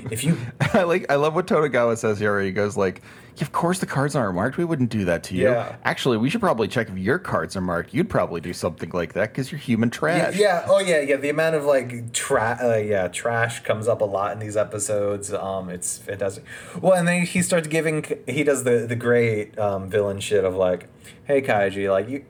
[0.10, 0.38] if you,
[0.74, 2.34] I like I love what Tonegawa says here.
[2.34, 3.02] Where he goes like,
[3.38, 4.58] yeah, "Of course the cards aren't marked.
[4.58, 5.50] We wouldn't do that to you.
[5.50, 5.76] Yeah.
[5.84, 7.94] Actually, we should probably check if your cards are marked.
[7.94, 11.18] You'd probably do something like that because you're human yeah, trash." yeah, oh yeah, yeah.
[11.18, 15.34] The amount of like trash, uh, yeah, trash comes up a lot in these episodes.
[15.34, 16.44] Um, it's fantastic.
[16.82, 18.06] Well, and then he starts giving.
[18.28, 20.88] He does the the great um, villain shit of like,
[21.26, 22.26] "Hey Kaiji, like you."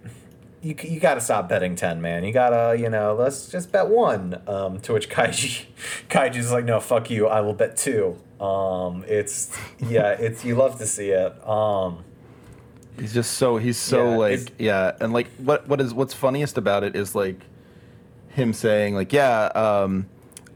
[0.65, 2.23] You, you gotta stop betting 10 man.
[2.23, 4.41] You gotta you know let's just bet one.
[4.47, 5.65] Um, to which kaiji
[6.09, 7.27] kaiji's like no fuck you.
[7.27, 8.17] I will bet two.
[8.39, 11.47] Um, it's yeah it's you love to see it.
[11.47, 12.03] Um,
[12.99, 16.57] He's just so he's so Yeah, like yeah, and like what what is what's funniest
[16.57, 17.41] about it is like
[18.29, 20.07] him saying like yeah, um,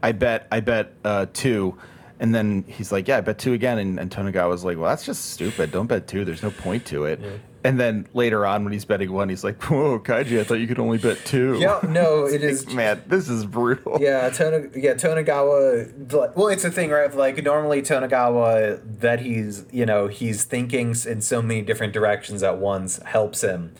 [0.02, 1.78] I bet I bet uh, two,
[2.20, 5.04] and then he's like yeah, I bet two again, and, and was like well that's
[5.04, 5.72] just stupid.
[5.72, 6.24] Don't bet two.
[6.24, 7.18] There's no point to it.
[7.62, 10.66] And then later on when he's betting one, he's like whoa Kaiji, I thought you
[10.66, 11.58] could only bet two.
[11.58, 13.98] yeah no it is man, this is brutal.
[14.00, 16.36] Yeah, Tona, yeah, Tonegawa.
[16.36, 17.12] Well, it's a thing, right?
[17.12, 22.58] Like normally Tonegawa, that he's you know he's thinking in so many different directions at
[22.58, 23.74] once helps him,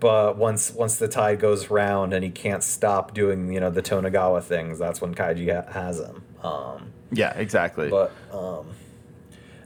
[0.00, 3.82] but once once the tide goes round and he can't stop doing you know the
[3.82, 6.22] Tonegawa things, that's when Kaiji ha- has him.
[6.42, 7.88] Um, Yeah, exactly.
[7.88, 8.66] but um,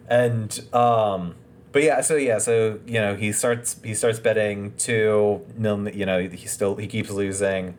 [0.08, 1.34] and um,
[1.72, 5.40] but yeah, so yeah, so you know he starts he starts betting two.
[5.58, 7.76] You know he still he keeps losing.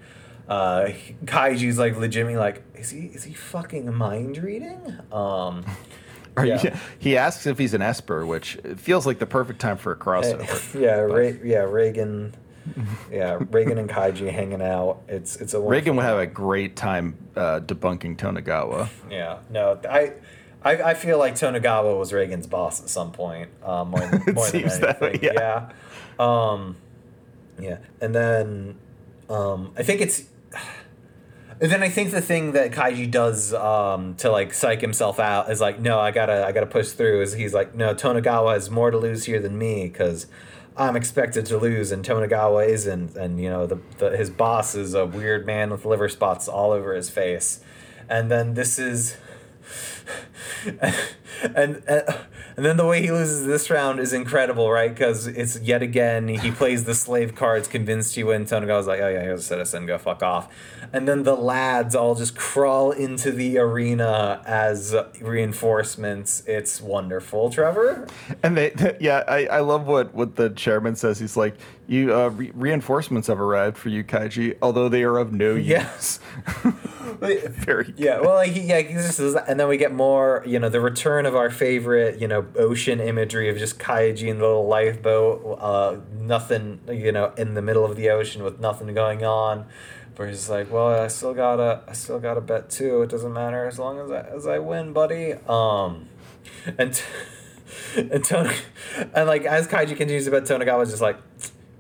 [0.47, 0.89] Uh,
[1.25, 4.81] Kaiji's like legitimately like is he is he fucking mind reading?
[5.11, 5.65] Um,
[6.37, 6.77] Are you- yeah.
[6.99, 10.79] he asks if he's an Esper, which feels like the perfect time for a crossover.
[10.81, 12.33] yeah, Ray, yeah, Reigen.
[13.11, 15.01] Yeah, Reigen and Kaiji hanging out.
[15.07, 18.89] It's it's a Reigen would have a great time uh, debunking Tonegawa.
[19.09, 20.13] Yeah, no, I,
[20.63, 23.49] I, I feel like Tonegawa was Reigen's boss at some point.
[23.63, 25.33] Um, more than, more than seems that way, anything.
[25.33, 25.69] yeah.
[26.19, 26.51] yeah.
[26.51, 26.77] Um,
[27.59, 28.77] yeah, and then
[29.29, 30.23] um, I think it's.
[31.59, 35.51] And then I think the thing that Kaiji does um, to like psych himself out
[35.51, 37.21] is like, no, I gotta, I gotta push through.
[37.21, 40.25] Is he's like, no, Tonegawa has more to lose here than me because
[40.81, 44.93] I'm expected to lose and Tonegawa isn't, and you know the, the his boss is
[44.95, 47.61] a weird man with liver spots all over his face,
[48.09, 49.15] and then this is
[51.55, 52.03] and, and
[52.57, 54.93] and then the way he loses this round is incredible, right?
[54.93, 58.45] Because it's yet again he plays the slave cards, convinced you win.
[58.45, 60.53] Tonegawa's like, oh yeah, here's a citizen, go fuck off.
[60.93, 66.43] And then the lads all just crawl into the arena as reinforcements.
[66.45, 68.07] It's wonderful, Trevor.
[68.43, 71.19] And they, yeah, I, I love what, what the chairman says.
[71.19, 71.55] He's like,
[71.87, 75.91] "You uh, re- reinforcements have arrived for you, Kaiji, although they are of no Yeah.
[75.95, 76.19] use."
[77.21, 80.67] Very Yeah, well, like, he, yeah, he just and then we get more, you know,
[80.67, 84.67] the return of our favorite, you know, ocean imagery of just Kaiji in the little
[84.67, 89.67] lifeboat, uh, nothing, you know, in the middle of the ocean with nothing going on.
[90.15, 93.03] Where he's like, well, I still gotta, I still gotta bet too.
[93.03, 95.33] It doesn't matter as long as I, as I win, buddy.
[95.47, 96.09] Um,
[96.79, 97.03] and t-
[97.97, 98.55] and Tony,
[99.13, 101.17] and like as Kaiji continues to bet, Tonegawa's just like,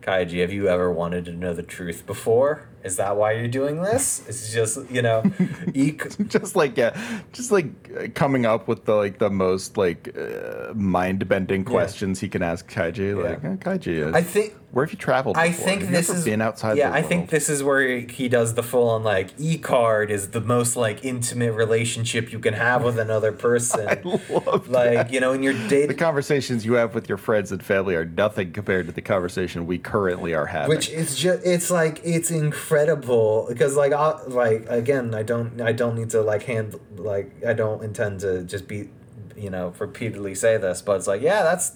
[0.01, 2.67] Kaiji, have you ever wanted to know the truth before?
[2.83, 4.27] Is that why you're doing this?
[4.27, 5.23] It's just you know,
[5.73, 6.97] e- just like yeah,
[7.33, 12.19] just like uh, coming up with the like the most like uh, mind bending questions
[12.19, 13.15] he can ask Kaiji.
[13.15, 13.51] Like, Yeah.
[13.51, 14.13] "Uh, Kaiji, is.
[14.15, 15.37] I think where have you traveled?
[15.37, 16.77] I think Have this is been outside.
[16.77, 20.29] Yeah, I think this is where he does the full on like e card is
[20.29, 23.85] the most like intimate relationship you can have with another person.
[23.89, 25.13] I love like that.
[25.13, 28.05] you know, in your dating The conversations you have with your friends and family are
[28.05, 30.69] nothing compared to the conversation we currently are having.
[30.69, 35.73] which is just it's like it's incredible because like I, like again I don't I
[35.73, 38.89] don't need to like hand like I don't intend to just be
[39.35, 41.73] you know repeatedly say this but it's like yeah that's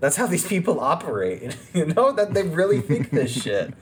[0.00, 3.72] that's how these people operate you know that they really think this shit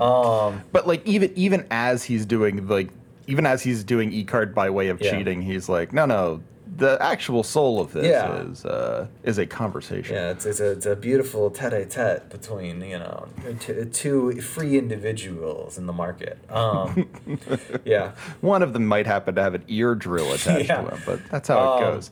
[0.00, 2.88] um But like even even as he's doing like
[3.26, 5.10] even as he's doing e card by way of Yeah.
[5.12, 6.42] cheating, he's like, no, no,
[6.76, 8.42] the actual soul of this Yeah.
[8.42, 10.14] is uh, is a conversation.
[10.16, 13.28] yeah it's, it's, a, it's a beautiful tete-a-tete between you know
[13.60, 17.06] t- two free individuals in the market um
[17.84, 20.80] yeah One of them might happen to have an ear drill attached Yeah.
[20.82, 22.10] to him, but that's how it Um, goes.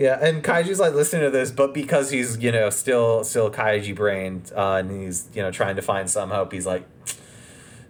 [0.00, 3.94] Yeah, and Kaiji's like listening to this, but because he's you know still still Kaiji
[3.94, 6.52] brained, uh, and he's you know trying to find some hope.
[6.54, 6.88] He's like,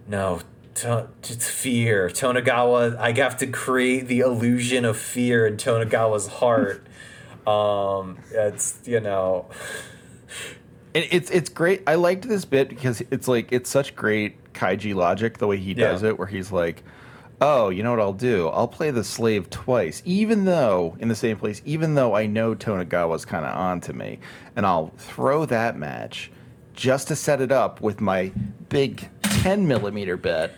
[0.09, 0.41] no,
[0.75, 2.09] to, it's fear.
[2.09, 6.85] Tonegawa, I have to create the illusion of fear in Tonegawa's heart.
[7.47, 9.45] um, it's you know,
[10.93, 11.81] It, it's it's great.
[11.87, 15.73] I liked this bit because it's like it's such great kaiji logic the way he
[15.73, 16.09] does Yeah.
[16.09, 16.83] it, where he's like,
[17.43, 18.49] "Oh, you know what I'll do?
[18.49, 22.53] I'll play the slave twice, even though in the same place, even though I know
[22.53, 24.19] Tonegawa's kind of onto me,
[24.55, 26.31] and I'll throw that match
[26.75, 28.31] just to set it up with my
[28.69, 30.53] big ten millimeter bet."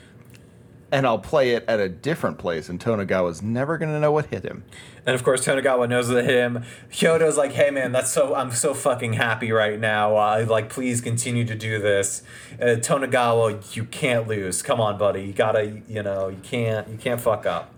[0.91, 4.43] And I'll play it at a different place, and Tonegawa's never gonna know what hit
[4.43, 4.63] him.
[5.05, 6.63] And of course Tonegawa knows that him.
[6.91, 10.15] Hyodo's like, hey man, that's so I'm so fucking happy right now.
[10.15, 12.23] Uh, like, please continue to do this.
[12.61, 14.61] Uh, Tonegawa, you can't lose.
[14.61, 15.23] Come on, buddy.
[15.23, 17.73] You gotta, you know, you can't, you can't fuck up.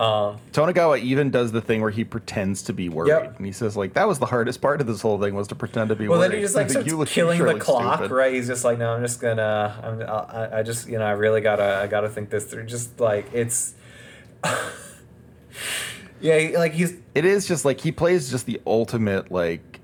[0.00, 3.36] Um, Tonegawa even does the thing where he pretends to be worried, Yep.
[3.38, 5.56] and he says like that was the hardest part of this whole thing was to
[5.56, 6.30] pretend to be well, worried.
[6.30, 8.14] then he just like starts You killing the clock, stupid.
[8.14, 8.32] right?
[8.32, 11.40] He's just like, no, I'm just gonna, I'm, I, I just, you know, I really
[11.40, 12.66] gotta, I gotta think this through.
[12.66, 13.74] Just like it's,
[16.20, 19.80] yeah, like he's It is just like he plays just the ultimate like,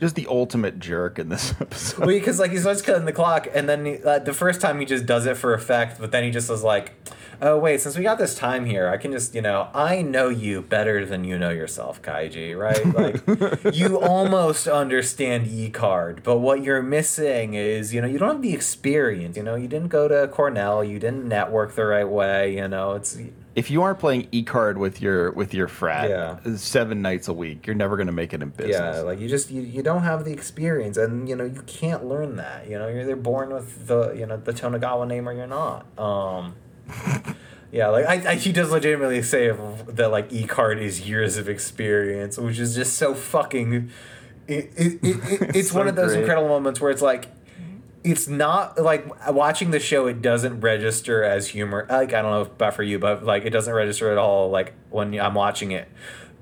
[0.00, 2.00] just the ultimate jerk in this episode.
[2.00, 4.78] Well, because like he starts killing the clock, and then he, uh, the first time
[4.80, 6.92] he just does it for effect, but then he just was like,
[7.40, 10.28] "Oh wait, since we got this time here, I can just you know I know
[10.28, 12.84] you better than you know yourself, Kaiji, right?
[13.64, 18.34] Like you almost understand E card, but what you're missing is you know you don't
[18.34, 19.36] have the experience.
[19.36, 22.54] You know you didn't go to Cornell, you didn't network the right way.
[22.56, 23.18] You know it's
[23.58, 26.36] if you aren't playing e card with your with your frat Yeah.
[26.56, 28.96] seven nights a week, you're never gonna make it in business.
[28.96, 32.04] Yeah, like you just you, you don't have the experience, and you know you can't
[32.06, 32.68] learn that.
[32.70, 35.86] You know you're either born with the you know the Tonegawa name or you're not.
[35.98, 36.54] Um,
[37.72, 39.50] yeah, like I, I he does legitimately say
[39.88, 43.90] that like E card is years of experience, which is just so fucking.
[44.46, 46.20] It, it, it, it, it's So one of those great.
[46.20, 47.26] incredible moments where it's like.
[48.04, 50.06] It's not like watching the show.
[50.06, 51.86] It doesn't register as humor.
[51.90, 54.50] Like I don't know about for you, but like it doesn't register at all.
[54.50, 55.88] Like when I'm watching it,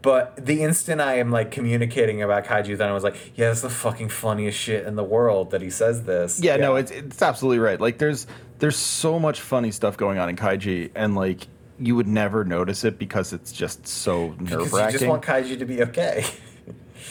[0.03, 3.63] but the instant I am like communicating about Kaiji, then I was like, yeah, that's
[3.63, 6.41] the fucking funniest shit in the world that he says this.
[6.41, 7.81] Yeah, no, it's it's absolutely right.
[7.81, 8.27] Like there's
[8.59, 12.85] there's so much funny stuff going on in Kaiji and like you would never notice
[12.85, 16.25] it because it's just so nerve you just want Kaiji to be okay.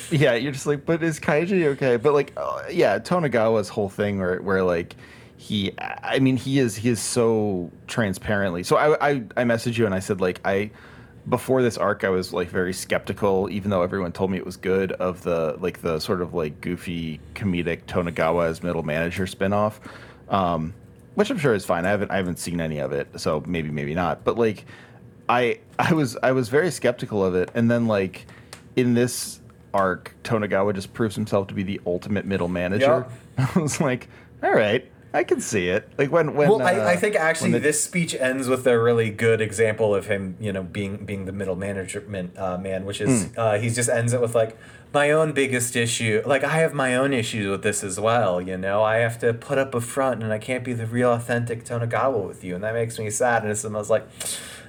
[0.11, 1.97] Yeah, you're just like, but is Kaiji okay?
[1.97, 4.95] But like, uh, yeah, Tonegawa's whole thing where where like
[5.37, 8.63] he, I mean, he is he is so transparently.
[8.63, 10.71] So I I I messaged you and I said like I
[11.27, 14.57] before this arc I was like very skeptical, even though everyone told me it was
[14.57, 19.79] good of the like the sort of like goofy comedic Tonegawa as middle manager spinoff.
[20.29, 20.73] Um,
[21.15, 21.85] which I'm sure is fine.
[21.85, 24.23] I haven't I haven't seen any of it, so maybe maybe not.
[24.23, 24.65] But like,
[25.27, 28.25] I I was I was very skeptical of it, and then like
[28.75, 29.39] in this
[29.75, 33.05] arc, Tonegawa just proves himself to be the ultimate middle manager.
[33.37, 34.07] I was like,
[34.41, 35.89] all right, I can see it.
[35.97, 38.79] Like when when well, uh, I, I think actually the- this speech ends with a
[38.79, 43.01] really good example of him, you know, being being the middle management uh, man, which
[43.01, 43.33] is Hmm.
[43.39, 44.57] uh, he just ends it with like
[44.93, 46.21] my own biggest issue.
[46.25, 48.39] Like I have my own issues with this as well.
[48.41, 51.11] You know, I have to put up a front, and I can't be the real
[51.11, 53.43] authentic Tonegawa with you, and that makes me sad.
[53.43, 54.05] And it's, and I was like,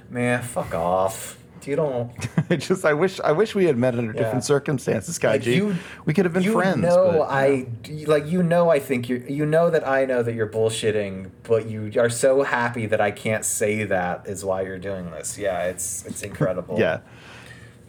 [0.09, 1.37] man, fuck off.
[1.67, 2.11] You don't.
[2.49, 4.23] I just I wish I wish we had met under Yeah.
[4.23, 5.31] different circumstances, Kaiji.
[5.31, 5.75] Like, you-
[6.05, 6.81] we could have been you friends.
[6.81, 7.67] know but, I
[8.05, 11.67] like you know I think you you know that I know that you're bullshitting, but
[11.67, 15.37] you are so happy that I can't say that is why you're doing this.
[15.37, 16.77] Yeah, it's it's incredible.
[16.79, 16.99] Yeah.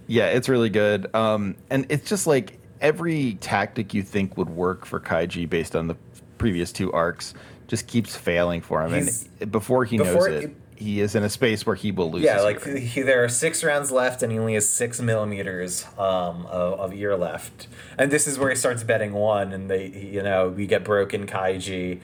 [0.06, 1.14] Yeah, it's really good.
[1.14, 5.86] Um, and it's just like every tactic you think would work for Kaiji based on
[5.86, 5.96] the
[6.38, 7.34] previous two arcs
[7.66, 8.92] just keeps failing for him.
[8.94, 12.10] He's- and before he before knows it- he is in a space where he will
[12.10, 12.22] lose.
[12.22, 16.46] Yeah, like he, there are six rounds left, and he only has six millimeters um,
[16.46, 17.66] of, of ear left.
[17.98, 21.26] And this is where he starts betting one, and they, you know, we get broken
[21.26, 22.00] Kaiji.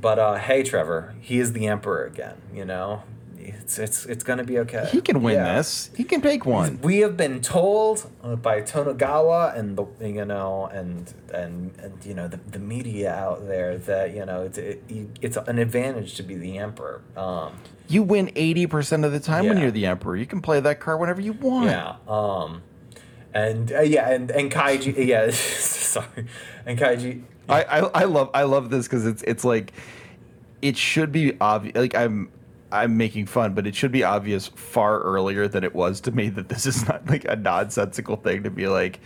[0.00, 2.36] But uh, hey, Trevor, he is the emperor again.
[2.54, 3.02] You know,
[3.60, 4.88] It's it's it's gonna be okay.
[4.92, 5.56] He can win Yeah.
[5.56, 5.90] this.
[5.96, 6.78] He can take one.
[6.82, 12.14] We have been told uh, by Tonegawa and the you know and and and you
[12.14, 14.82] know the, the media out there that you know it's it,
[15.20, 17.02] it's an advantage to be the emperor.
[17.16, 17.52] Um,
[17.88, 20.16] You win 80% of the time when you're the emperor.
[20.16, 21.66] You can play that card whenever you want.
[21.70, 21.96] yeah.
[22.08, 22.62] Um,
[23.34, 24.94] and uh, yeah, and and Kaiji.
[25.12, 26.26] Yeah, sorry,
[26.64, 27.22] and Kaiji.
[27.48, 29.72] I, I, I love I love this because it's it's like
[30.62, 31.76] it should be obvious.
[31.76, 32.30] Like I'm
[32.72, 36.28] I'm making fun, but it should be obvious far earlier than it was to me
[36.30, 39.00] that this is not like a nonsensical thing to be like.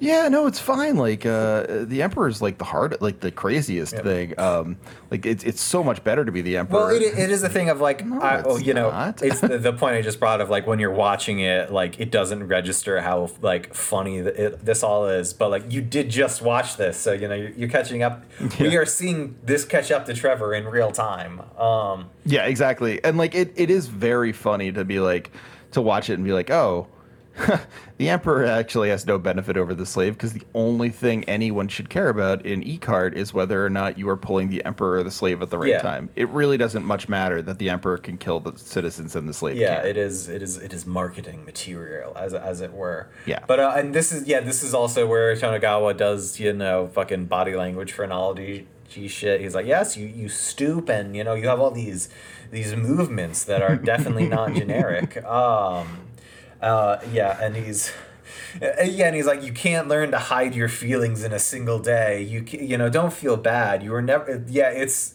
[0.00, 0.96] Yeah, no, it's fine.
[0.96, 4.38] Like uh, the emperor's like the hard, like the craziest thing.
[4.40, 4.78] Um,
[5.10, 6.86] like it's it's so much better to be the emperor.
[6.86, 9.58] Well, it, it is a thing of like, No, I, oh, you know, it's the,
[9.58, 13.02] the point I just brought of like when you're watching it, like it doesn't register
[13.02, 15.34] how like funny it, this all is.
[15.34, 18.24] But like you did just watch this, so you know you're, you're catching up.
[18.58, 21.42] We are seeing this catch up to Trevor in real time.
[21.58, 23.04] Um, Yeah, exactly.
[23.04, 25.30] And like it, it is very funny to be like
[25.72, 26.86] to watch it and be like, oh,
[27.98, 31.88] the emperor actually has no benefit over the slave because the only thing anyone should
[31.90, 35.10] care about in e-card is whether or not you are pulling the emperor or the
[35.10, 35.82] slave at the right Yeah.
[35.82, 36.08] time.
[36.16, 39.56] It really doesn't much matter that the emperor can kill the citizens and the slave
[39.56, 39.88] yeah, can't.
[39.88, 40.28] it is.
[40.28, 40.56] It is.
[40.58, 43.08] It is marketing material, as as it were.
[43.26, 43.44] Yeah.
[43.46, 47.26] But uh, and this is yeah, this is also where Tonegawa does you know fucking
[47.26, 49.40] body language phrenology shit.
[49.40, 52.08] He's like, yes, you you stoop and you know you have all these
[52.50, 55.22] these movements that are definitely not generic.
[55.24, 55.86] Um,
[56.62, 57.92] uh, yeah, and he's.
[58.60, 62.20] Yeah, and he's like, you can't learn to hide your feelings in a single day.
[62.20, 63.80] You you know, don't feel bad.
[63.80, 64.44] You were never.
[64.48, 65.14] Yeah, it's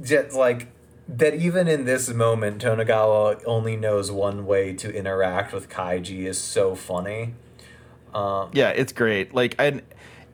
[0.00, 0.68] just like
[1.08, 6.38] that even in this moment Tonegawa only knows one way to interact with Kaiji is
[6.38, 7.34] so funny.
[8.14, 9.34] Um, Yeah, it's great.
[9.34, 9.82] Like, and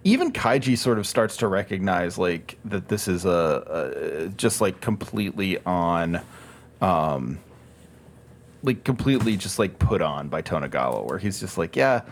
[0.04, 4.80] even Kaiji sort of starts to recognize like that this is a, a just like
[4.80, 6.20] completely on,
[6.80, 7.38] um,
[8.62, 12.02] like completely just like put on by Tonegawa, where he's just like, yeah,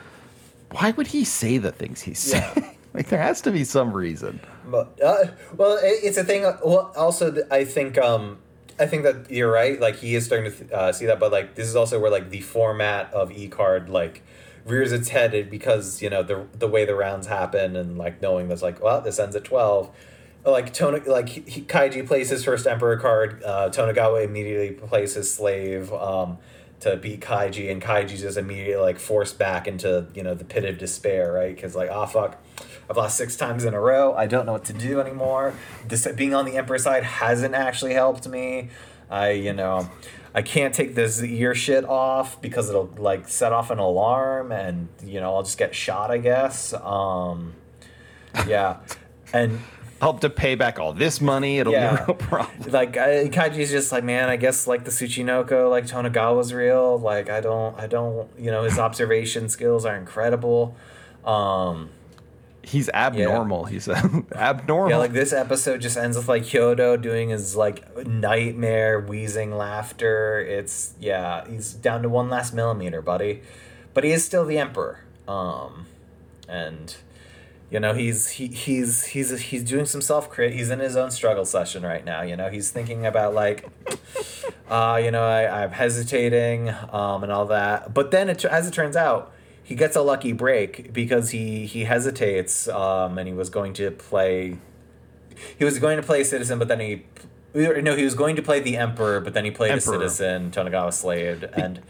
[0.71, 2.53] why would he say the things he's saying?
[2.57, 2.71] Yeah.
[2.95, 4.41] like, there has to be some reason.
[4.67, 5.27] but, uh,
[5.57, 6.43] well, it, it's a thing.
[6.43, 8.39] Well, also I think um,
[8.81, 9.79] I think that you're right.
[9.79, 12.31] Like he is starting to uh, see that, but like this is also where like
[12.31, 14.23] the format of E card like
[14.65, 18.49] rears its head because you know the the way the rounds happen and like knowing
[18.49, 19.91] that's like well this ends at twelve.
[20.45, 23.43] Like Tona, like he, Kaiji plays his first Emperor card.
[23.45, 26.39] Uh, Tonegawa immediately plays his slave um,
[26.81, 30.65] to beat Kaiji, and Kaiji's just immediately like forced back into you know the pit
[30.65, 31.55] of despair, right?
[31.55, 32.43] Because like, ah, fuck,
[32.89, 34.15] I've lost six times in a row.
[34.15, 35.53] I don't know what to do anymore.
[35.87, 38.71] This being on the Emperor side hasn't actually helped me.
[39.11, 39.91] I you know.
[40.33, 44.89] I can't take this ear shit off because it'll like set off an alarm and
[45.05, 46.73] you know I'll just get shot I guess.
[46.73, 47.55] Um,
[48.47, 48.77] yeah,
[49.33, 49.61] and
[50.01, 51.59] Help to pay back all this money.
[51.59, 51.97] It'll Yeah.
[51.97, 52.71] be no problem.
[52.73, 57.29] like I, Kaiji's just like man I guess like the Tsuchinoko like Tonegawa's real like
[57.29, 60.75] I don't I don't you know his observation skills are incredible
[61.25, 61.91] um
[62.63, 63.65] He's abnormal.
[63.65, 63.97] He said
[64.35, 64.91] abnormal.
[64.91, 70.41] yeah like this episode just ends with like Hyodo doing his like nightmare wheezing laughter
[70.41, 73.43] it's yeah he's down to one last millimeter buddy
[73.95, 75.87] but he is still the emperor um
[76.49, 76.97] and
[77.71, 81.11] you know he's he, he's he's he's doing some self crit he's in his own
[81.11, 83.69] struggle session right now you know he's thinking about like
[84.71, 88.75] uh you know I, i'm hesitating um and all that but then it, as it
[88.75, 93.51] turns out he gets a lucky break because he he hesitates um and he was
[93.51, 94.59] going to play
[95.59, 97.05] he was going to play citizen but then he
[97.55, 99.95] no he was going to play the emperor but then he played Emperor.
[99.95, 101.81] a citizen tonegawa slave and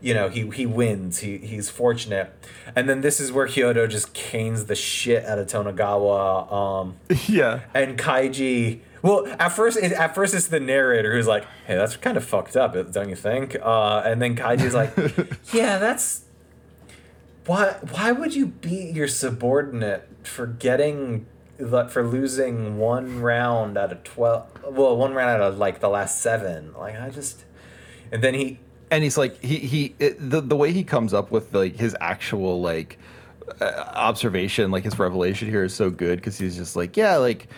[0.00, 2.32] you know he he wins he he's fortunate
[2.76, 6.96] and then this is where Hyodo just canes the shit out of Tonegawa um
[7.26, 7.60] yeah.
[7.74, 8.80] and Kaiji.
[9.02, 12.24] Well, at first, it, at first it's the narrator who's like, "Hey, that's kind of
[12.24, 14.92] fucked up, don't you think?" Uh, and then Kaiji's like,
[15.52, 16.24] "Yeah, that's
[17.46, 17.76] why.
[17.92, 21.26] Why would you beat your subordinate for getting
[21.58, 24.46] for losing one round out of twelve?
[24.64, 26.72] Well, one round out of like the last seven.
[26.76, 27.44] Like, I just."
[28.10, 28.58] And then he
[28.90, 31.96] and he's like he he it, the the way he comes up with like his
[32.00, 32.98] actual like
[33.60, 33.64] uh,
[33.94, 37.48] observation like his revelation here is so good because he's just like yeah like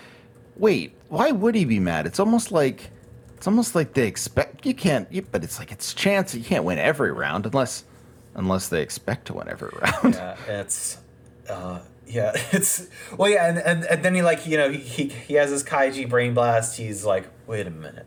[0.57, 2.07] wait why would he be mad?
[2.07, 2.91] It's almost like
[3.37, 6.65] it's almost like they expect you can't you, but it's like it's chance you can't
[6.65, 7.85] win every round unless
[8.35, 10.15] unless they expect to win every round.
[10.15, 10.99] Yeah, it's
[11.49, 15.09] uh yeah, it's well yeah, and, and, and then he like, you know, he, he
[15.09, 18.07] he has his Kaiji brain blast, he's like, wait a minute.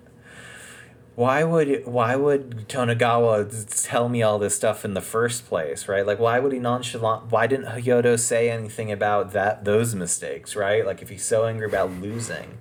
[1.15, 3.45] Why would why would Tonegawa
[3.83, 6.05] tell me all this stuff in the first place, right?
[6.05, 10.83] Like why would he nonchalant why didn't Hyodo say anything about that those mistakes, right?
[10.85, 12.57] Like if he's so angry about losing.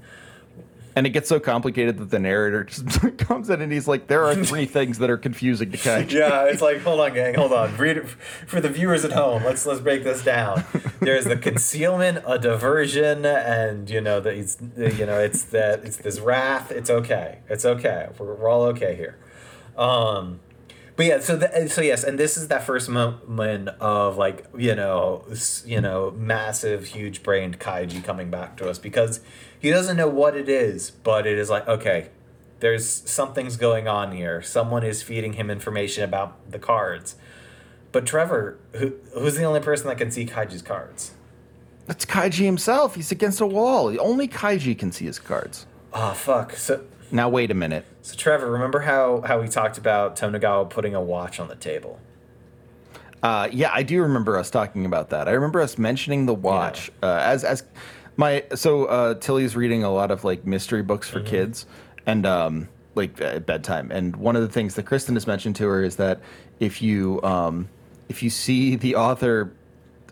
[0.94, 4.24] And it gets so complicated that the narrator just comes in and he's like, "There
[4.24, 7.52] are three things that are confusing to catch." yeah, it's like, hold on, gang, hold
[7.52, 7.76] on.
[7.76, 8.08] Read it
[8.46, 9.44] for the viewers at home.
[9.44, 10.64] Let's let's break this down.
[11.00, 15.96] There's the concealment, a diversion, and you know that it's you know it's that it's
[15.96, 16.70] this wrath.
[16.70, 17.38] It's okay.
[17.48, 18.08] It's okay.
[18.18, 19.18] We're, we're all okay here.
[19.76, 20.40] Um,
[21.02, 24.76] but yeah, so the, so yes, and this is that first moment of like you
[24.76, 25.24] know
[25.64, 29.20] you know massive, huge brained kaiji coming back to us because
[29.58, 32.10] he doesn't know what it is, but it is like okay,
[32.60, 34.42] there's something's going on here.
[34.42, 37.16] Someone is feeding him information about the cards.
[37.90, 41.14] But Trevor, who who's the only person that can see Kaiji's cards?
[41.86, 42.94] That's Kaiji himself.
[42.94, 43.92] He's against a wall.
[44.00, 45.66] Only Kaiji can see his cards.
[45.92, 46.52] Oh fuck.
[46.52, 47.84] So Now wait a minute.
[48.00, 52.00] so Trevor, remember how how we talked about Tonegawa putting a watch on the table?
[53.22, 55.28] Uh, yeah, I do remember us talking about that.
[55.28, 57.64] I remember us mentioning the watch uh, as as
[58.16, 61.66] my so uh, Tilly's reading a lot of like mystery books for kids
[62.06, 63.90] and um, like at bedtime.
[63.92, 66.20] And one of the things that Kristen has mentioned to her is that
[66.60, 67.68] if you um,
[68.08, 69.52] if you see the author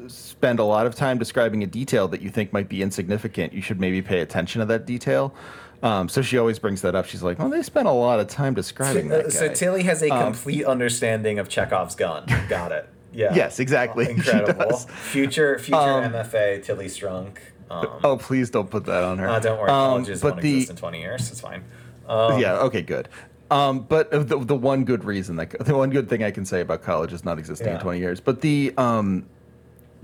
[0.06, 3.60] spend a lot of time describing a detail that you think might be insignificant, you
[3.60, 5.34] should maybe pay attention to that detail.
[5.82, 7.06] Um, so she always brings that up.
[7.06, 10.02] She's like, "Well, they spent a lot of time describing that guy." So Tilly has
[10.02, 12.24] a complete understanding of Chekhov's gun.
[12.48, 12.88] Got it.
[13.12, 13.34] Yeah.
[13.34, 14.04] Yes, exactly.
[14.06, 14.76] She Incredible.
[14.76, 17.38] Future future Um, MFA Tilly Strunk.
[17.68, 19.28] Um, oh, please don't put that on her.
[19.28, 21.28] uh, don't worry, Um, colleges but won't the exist in twenty years.
[21.28, 21.64] It's fine.
[22.06, 23.08] Um, yeah, okay, good.
[23.50, 26.60] Um, but the, the one good reason that the one good thing I can say
[26.60, 28.20] about college is not existing in 20 years.
[28.20, 29.26] But the um,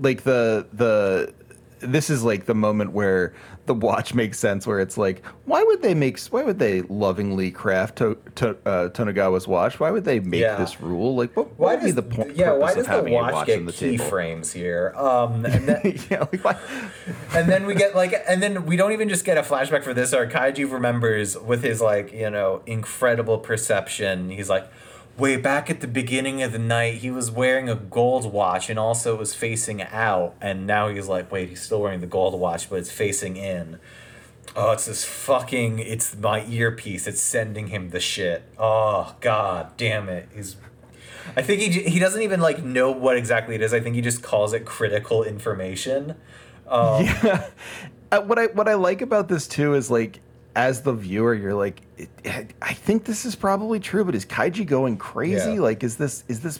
[0.01, 1.33] like the the
[1.79, 3.33] this is like the moment where
[3.67, 4.65] the watch makes sense.
[4.65, 6.19] Where it's like, why would they make?
[6.29, 9.79] Why would they lovingly craft to, to, uh, Tonegawa's watch?
[9.79, 10.55] Why would they make Yeah.
[10.55, 11.15] this rule?
[11.15, 12.35] Like, what, Why what would does be the point?
[12.35, 12.53] yeah?
[12.53, 14.03] Why does of the watch, watch get on the table?
[14.03, 14.93] keyframes here?
[14.97, 16.57] Um, and then, yeah, like,
[17.35, 19.93] and then we get like, and then we don't even just get a flashback for
[19.93, 20.13] this.
[20.13, 24.29] Our Kaiji remembers with his like, you know, incredible perception.
[24.31, 24.67] He's like,
[25.17, 28.77] way back at the beginning of the night, he was wearing a gold watch and
[28.77, 30.35] also it was facing out.
[30.41, 33.79] And now he's like, wait, he's still wearing the gold watch, but it's facing in.
[34.55, 35.79] Oh, it's this fucking.
[35.79, 37.05] It's my earpiece.
[37.05, 38.43] It's sending him the shit.
[38.57, 40.29] Oh god, damn it.
[40.33, 40.55] He's.
[41.35, 43.73] I think he he doesn't even like know what exactly it is.
[43.73, 46.15] I think he just calls it critical information.
[46.67, 47.49] Um, yeah.
[48.11, 50.21] Uh, what I what I like about this too is like
[50.57, 51.81] as the viewer you're like
[52.61, 55.59] I think this is probably true but is Kaiji going crazy Yeah.
[55.61, 56.59] like is this is this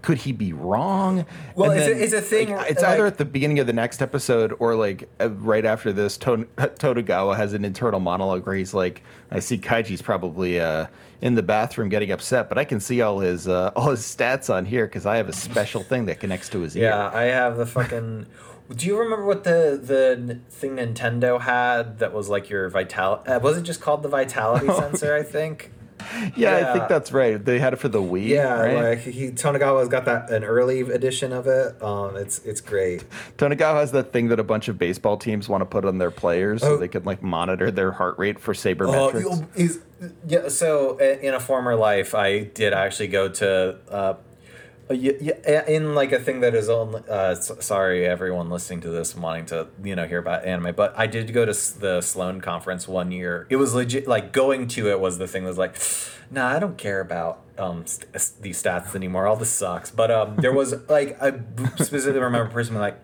[0.00, 1.24] could he be wrong
[1.54, 4.02] Well, it's a- it's a thing, like, it's either at the beginning of the next
[4.02, 9.02] episode or like uh, right after this Ton- has an internal monologue where he's like
[9.30, 10.86] I see Kaiji's probably uh
[11.20, 14.52] in the bathroom getting upset but I can see all his uh, all his stats
[14.52, 17.24] on here cuz I have a special thing that connects to his ear yeah, I
[17.24, 18.26] have the fucking.
[18.74, 23.22] Do you remember what the the thing Nintendo had that was like your vital?
[23.26, 25.14] Uh, was it just called the vitality sensor?
[25.14, 25.70] I think.
[26.36, 28.90] yeah, I think that's right they had it for the Wii Yeah, right?
[28.90, 31.80] like he Tonegawa's got that an early edition of it.
[31.82, 33.04] Um, it's it's great.
[33.38, 36.10] Tonegawa has that thing that a bunch of baseball teams want to put on their
[36.10, 36.76] players so Oh.
[36.78, 39.58] they can like monitor their heart rate for Oh, sabermetrics.
[39.58, 39.82] you-
[40.26, 40.48] yeah.
[40.48, 43.76] So uh, in a former life, I did actually go to.
[43.90, 44.14] Uh,
[44.90, 48.90] y- y- in like a thing that is only uh, s- sorry everyone listening to
[48.90, 51.70] this and wanting to you know hear about anime but i did go to s-
[51.70, 53.46] the sloan conference one year.
[53.50, 55.76] It was legit like going to it was the thing that was like
[56.30, 59.26] nah i don't care about um st- these stats anymore.
[59.26, 59.90] All this sucks.
[59.90, 61.32] But um there was like i
[61.76, 62.98] specifically remember a person like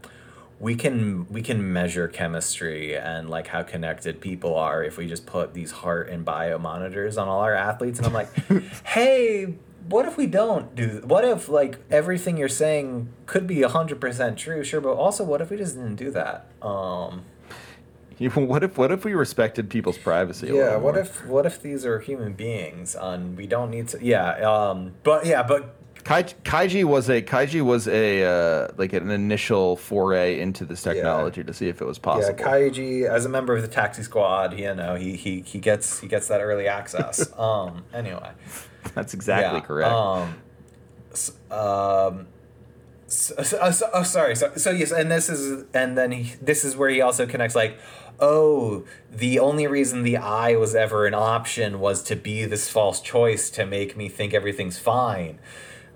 [0.59, 5.25] we can we can measure chemistry and like how connected people are if we just
[5.25, 7.99] put these heart and bio monitors on all our athletes.
[7.99, 8.29] And i'm like
[8.85, 9.55] hey
[9.89, 14.63] what if we don't do what if like everything you're saying could be 100% true
[14.65, 17.25] sure but also what if we just didn't do that um
[18.35, 20.49] what if what if we respected people's privacy?
[20.49, 23.89] a yeah little what if what if these are human beings and we don't need
[23.89, 28.93] to yeah um but yeah but Kai, Kaiji was a Kaiji was a uh, like
[28.93, 32.35] an initial foray into this technology to see if it was possible.
[32.39, 36.01] Yeah, Kaiji, as a member of the Taxi Squad, you know, he he he gets
[36.01, 37.31] he gets that early access.
[37.39, 37.85] um.
[37.93, 38.31] Anyway.
[38.95, 39.93] That's exactly yeah, correct.
[39.93, 40.35] Um.
[41.51, 42.27] um.
[43.07, 44.37] So, so, so- oh, sorry.
[44.37, 47.57] So, so yes, and this is, and then he, this is where he also connects.
[47.57, 47.77] Like,
[48.21, 53.01] oh, the only reason the eye was ever an option was to be this false
[53.01, 55.41] choice to make me think everything's fine,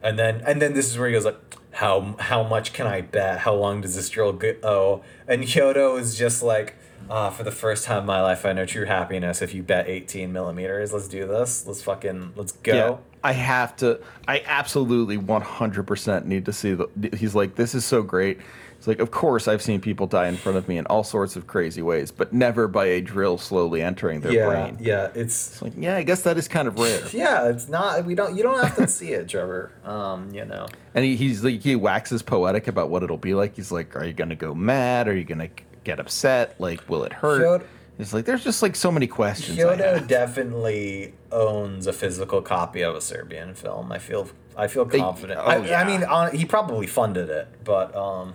[0.02, 1.38] and then and then this is where he goes like,
[1.74, 3.40] how how much can I bet?
[3.40, 4.54] How long does this drill go?
[4.62, 6.76] Oh, And Hyodo is just like,
[7.10, 9.88] uh, for the first time in my life, I know true happiness if you bet
[9.88, 10.92] 18 millimeters.
[10.92, 11.66] Let's do this.
[11.66, 12.74] Let's fucking, let's go.
[12.74, 14.00] Yeah, I have to.
[14.28, 16.88] I absolutely 100% need to see the.
[17.16, 18.40] He's like, this is so great.
[18.76, 21.36] He's like, of course, I've seen people die in front of me in all sorts
[21.36, 24.76] of crazy ways, but never by a drill slowly entering their yeah, brain.
[24.78, 27.00] yeah, it's It's like, yeah, I guess that is kind of rare.
[27.12, 28.04] yeah, it's not.
[28.04, 28.36] We don't.
[28.36, 29.72] You don't have to see it, Trevor.
[29.84, 30.66] Um, you know.
[30.94, 33.56] And he, he's like, he waxes poetic about what it'll be like.
[33.56, 35.08] He's like, are you gonna go mad?
[35.08, 35.48] Are you gonna
[35.84, 36.58] get upset?
[36.60, 37.42] Like, will it hurt?
[37.62, 37.66] Hyodo-
[37.96, 39.56] He's like, there's just like so many questions.
[39.56, 43.92] Hyodo definitely owns a physical copy of a Serbian film.
[43.92, 44.28] I feel.
[44.56, 45.38] I feel They- confident.
[45.40, 45.80] oh, I, yeah.
[45.80, 48.34] I mean, on, he probably funded it, but um,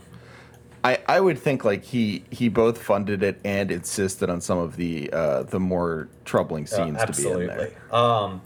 [0.83, 4.75] I, I would think like he he both funded it and insisted on some of
[4.77, 7.49] the uh, the more troubling uh, scenes to be in there.
[7.61, 7.75] absolutely.
[7.91, 8.41] Um,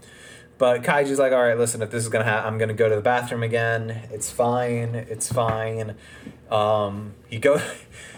[0.60, 2.96] but Kaiji's like, all right, listen, if this is gonna happen, I'm gonna go to
[2.96, 3.90] the bathroom again.
[4.12, 4.94] It's fine.
[4.96, 5.96] It's fine.
[6.52, 7.60] Um, he go,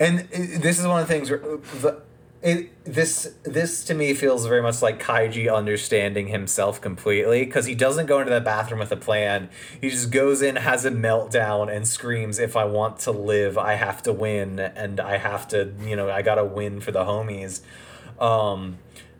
[0.00, 2.02] and this is one of the things where the.
[2.42, 7.74] It, this this to me feels very much like Kaiji understanding himself completely because he
[7.74, 9.48] doesn't go into the bathroom with a plan.
[9.80, 13.74] He just goes in, has a meltdown, and screams, "If I want to live, I
[13.74, 17.62] have to win, and I have to, you know, I gotta win for the homies."
[18.20, 18.78] Um,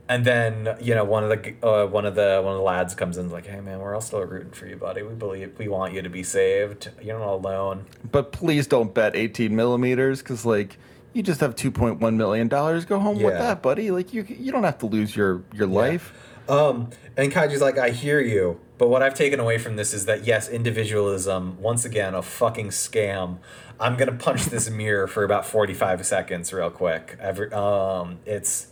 [0.09, 2.95] and then you know one of the uh, one of the one of the lads
[2.95, 5.03] comes in and is like, "Hey man, we're all still rooting for you, buddy.
[5.03, 6.91] We believe we want you to be saved.
[7.03, 10.79] You're not alone." But please don't bet 18 millimeters because like
[11.13, 12.85] you just have 2.1 million dollars.
[12.85, 13.91] Go home with that, buddy.
[13.91, 16.13] Like you you don't have to lose your your life.
[16.49, 20.07] Um, and Kaiji's like, I hear you, but what I've taken away from this is
[20.07, 23.39] that yes, individualism, once again, a fucking scam.
[23.81, 27.17] I'm gonna punch this mirror for about 45 seconds, real quick.
[27.21, 28.69] Every, um, it's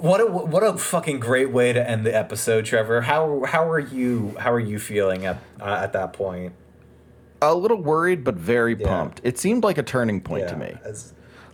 [0.00, 3.02] what a what a fucking great way to end the episode, Trevor.
[3.02, 6.52] How how are you how are you feeling at uh, at that point?
[7.40, 8.86] A little worried, but very Yeah.
[8.88, 9.20] pumped.
[9.22, 10.74] It seemed like a turning point to me.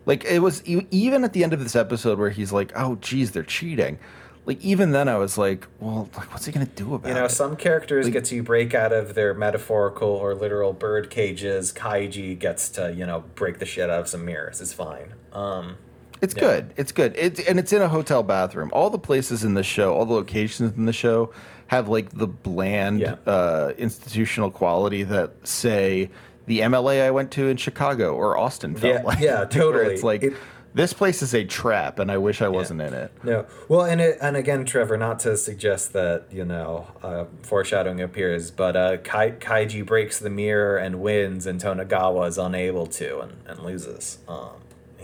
[0.06, 3.32] Like it was even at the end of this episode where he's like, "Oh, geez,
[3.32, 3.98] they're cheating."
[4.46, 7.18] Like even then, I was like, "Well, like, what's he gonna do about it?" You
[7.18, 11.72] know, it?" some characters get to break out of their metaphorical or literal bird cages.
[11.72, 14.60] Kaiji gets to, you know, break the shit out of some mirrors.
[14.60, 15.14] It's fine.
[15.32, 15.76] Um,
[16.24, 16.40] It's Yeah.
[16.40, 16.72] good.
[16.76, 17.14] It's good.
[17.16, 18.70] It's and it's in a hotel bathroom.
[18.72, 21.30] All the places in the show, all the locations in the show
[21.68, 23.14] have like the bland Yeah.
[23.26, 26.10] uh, institutional quality that say
[26.46, 29.18] the MLA I went to in Chicago or Austin felt Yeah, like.
[29.20, 29.94] yeah, totally.
[29.94, 30.34] It's like It-
[30.74, 33.12] this place is a trap, and I wish I wasn't in it.
[33.22, 38.00] no, well, and it, and again, Trevor, not to suggest that you know uh, foreshadowing
[38.00, 43.20] appears, but uh, Kai, Kaiji breaks the mirror and wins, and Tonegawa is unable to
[43.20, 44.18] and, and loses.
[44.26, 44.48] Um,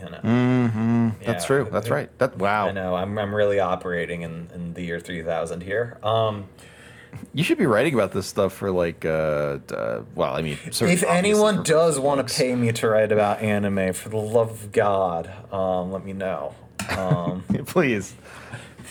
[0.03, 1.09] you know, Mm-hmm.
[1.25, 1.69] That's true.
[1.71, 2.17] That's right.
[2.19, 2.69] That wow.
[2.69, 5.99] I know I'm, I'm really operating in, in the year 3000 here.
[6.03, 6.47] Um,
[7.35, 9.05] You should be writing about this stuff for like.
[9.05, 13.41] Uh, uh, well, I mean, if anyone does want to pay me to write about
[13.41, 16.55] anime, for the love of God, um, let me know.
[16.97, 18.15] Um, please,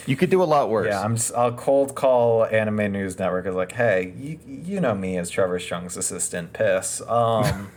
[0.06, 0.88] you could do a lot worse.
[0.88, 1.18] yeah, I'm.
[1.36, 3.46] I'll cold call Anime News Network.
[3.46, 6.52] Is like, hey, you you know me as Trevor Strong's assistant.
[6.54, 7.02] Piss.
[7.08, 7.72] Um,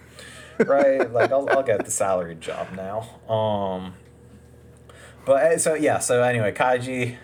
[0.66, 1.10] right?
[1.12, 3.32] Like, I'll I'll get the salaried job now.
[3.32, 3.94] Um,
[5.24, 5.98] but uh, so yeah.
[5.98, 7.16] So anyway, Kaiji,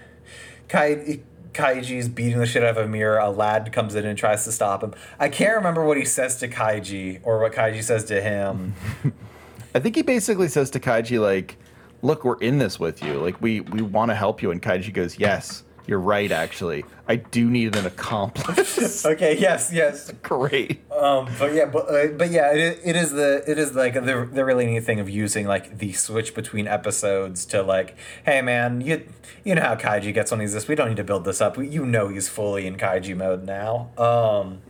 [0.69, 1.21] Kai.
[1.55, 3.19] Kaiji's beating the shit out of a mirror.
[3.19, 4.95] A lad comes in and tries to stop him.
[5.19, 8.75] I can't remember what he says to Kaiji or what Kaiji says to him.
[9.75, 11.57] I think he basically says to Kaiji like,
[12.01, 13.15] "Look, we're in this with you.
[13.15, 16.31] Like, we we want to help you." And Kaiji goes, "Yes, you're right.
[16.31, 19.37] Actually, I do need an accomplice." okay.
[19.39, 19.73] Yes.
[19.73, 20.13] Yes.
[20.23, 20.83] Great.
[20.93, 24.29] Um, but yeah, but uh, but yeah, it, it is the it is like the
[24.31, 28.81] the really neat thing of using like the switch between episodes to like, hey man,
[28.83, 29.09] you
[29.45, 30.69] you know how Kaiji gets when he's this.
[30.69, 31.57] We don't need to build this up.
[31.57, 33.91] We, you know he's fully in Kaiji mode now.
[33.97, 34.61] Um,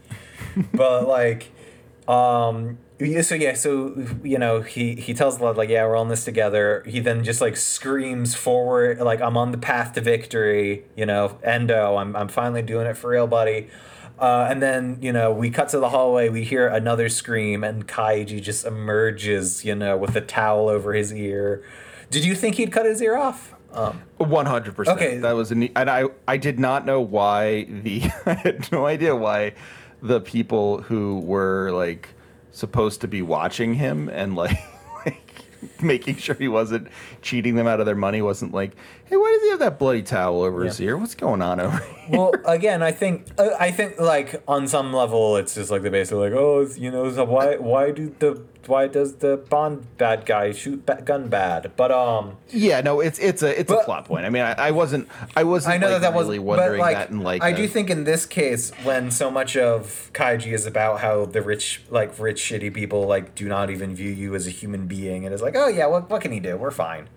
[0.72, 1.50] but like,
[2.06, 2.78] um,
[3.22, 3.94] so yeah, so
[4.24, 6.82] you know he he tells the lad like, yeah, we're all in this together.
[6.86, 10.84] He then just like screams forward like, I'm on the path to victory.
[10.96, 13.68] You know, Endo, I'm I'm finally doing it for real, buddy.
[14.18, 16.28] Uh, and then you know we cut to the hallway.
[16.28, 21.12] We hear another scream, and Kaiji just emerges, you know, with a towel over his
[21.12, 21.62] ear.
[22.10, 23.54] Did you think he'd cut his ear off?
[23.72, 24.98] Um, One hundred percent.
[24.98, 25.18] Okay.
[25.18, 28.86] that was a neat, and I I did not know why the I had no
[28.86, 29.52] idea why
[30.02, 32.08] the people who were like
[32.52, 34.58] supposed to be watching him and like
[35.06, 36.88] like making sure he wasn't
[37.22, 38.72] cheating them out of their money wasn't like,
[39.06, 40.96] hey, why does he have that bloody towel over his ear?
[40.96, 41.96] What's going on over here?
[42.10, 45.90] well, again, I think uh, I think like on some level, it's just like the
[45.90, 50.26] basically like, oh, you know, so why why do the why does the Bond bad
[50.26, 51.72] guy shoot ba- gun bad?
[51.76, 54.26] But um, Yeah, no, it's it's a it's a plot point.
[54.26, 56.44] I mean, I, I wasn't I wasn't I know like, that that was, really but
[56.44, 59.56] wondering like, that and like I a- do think in this case, when so much
[59.56, 63.94] of Kaiji is about how the rich, like rich, shitty people, like do not even
[63.94, 66.40] view you as a human being, and it's like, oh yeah, what what can he
[66.40, 66.56] do?
[66.58, 67.08] We're fine.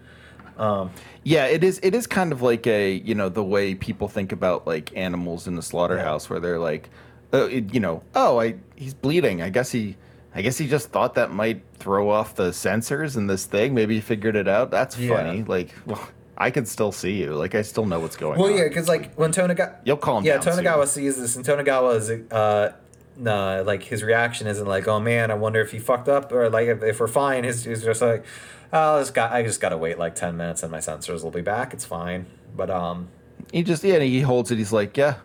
[0.57, 0.91] Um,
[1.23, 1.79] Yeah, it is.
[1.83, 5.47] It is kind of like a you know the way people think about like animals
[5.47, 6.89] in the slaughterhouse, where they're like,
[7.33, 9.41] uh, it, you know, oh, I he's bleeding.
[9.41, 9.95] I guess he,
[10.35, 13.73] I guess he just thought that might throw off the sensors in this thing.
[13.73, 14.71] Maybe he figured it out.
[14.71, 15.15] That's Yeah.
[15.17, 15.43] funny.
[15.43, 17.33] Like, well, I can still see you.
[17.35, 18.57] Like, I still know what's going well, on.
[18.57, 20.25] yeah, because like when Tonaga, You'll call him.
[20.25, 20.65] yeah, down soon.
[20.65, 22.73] Tonegawa sees this, and Tonegawa is uh,
[23.17, 26.49] nah, like his reaction isn't like, oh man, I wonder if he fucked up, or
[26.49, 27.43] like if, if we're fine.
[27.43, 28.25] His he's just like,
[28.73, 31.41] oh, this guy, I just gotta wait like ten minutes, and my sensors will be
[31.41, 31.73] back.
[31.73, 32.25] It's fine.
[32.55, 33.09] But um,
[33.51, 34.57] He just yeah, he holds it.
[34.57, 35.15] He's like, yeah,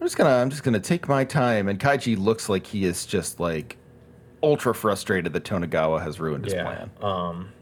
[0.00, 1.68] I'm just gonna I'm just gonna take my time.
[1.68, 3.76] And Kaiji looks like he is just like
[4.42, 6.90] ultra frustrated that Tonegawa has ruined his plan.
[7.00, 7.52] Um.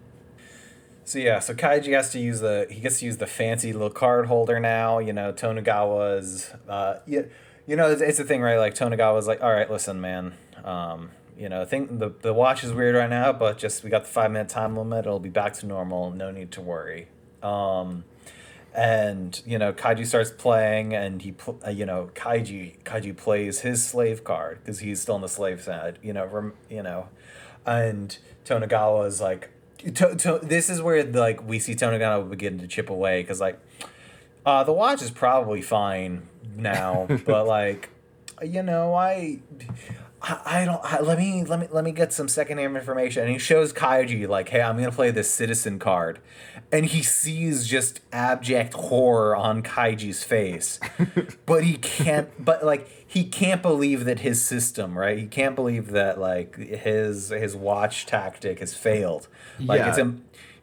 [1.05, 3.91] So yeah, so Kaiji has to use the he gets to use the fancy little
[3.91, 4.99] card holder now.
[4.99, 7.23] You know, Tonegawa's uh yeah,
[7.67, 8.59] you know it's, it's a thing right.
[8.59, 10.35] Like Tonegawa's like, all right, listen, man.
[10.65, 14.05] Um, you know, think the the watch is weird right now, but just we got
[14.05, 15.01] the five minute time limit.
[15.01, 16.11] It'll be back to normal.
[16.11, 17.09] No need to worry.
[17.43, 18.05] Um,
[18.75, 23.61] and you know Kaiji starts playing, and he pl- uh, you know Kaiji Kaiji plays
[23.61, 25.99] his slave card because he's still on the slave side.
[26.03, 27.09] You know, rem- you know,
[27.67, 32.67] and Tonegawa is like, to, to, this is where like we see Tonegawa begin to
[32.67, 33.59] chip away because like,
[34.47, 37.91] uh, the watch is probably fine now, but like,
[38.43, 39.41] you know, I.
[40.23, 40.81] I I don't.
[40.83, 43.25] I, let me let me let me get some secondhand information.
[43.25, 46.21] And he shows Kaiji like, "Hey, I'm gonna play this citizen card,"
[46.73, 50.81] and he sees just abject horror on Kaiji's face,
[51.47, 52.31] but he can't.
[52.43, 55.19] But like, he can't believe that his system, right?
[55.19, 59.29] He can't believe that like his his watch tactic has failed.
[59.61, 59.91] Like Yeah.
[59.91, 59.99] it's.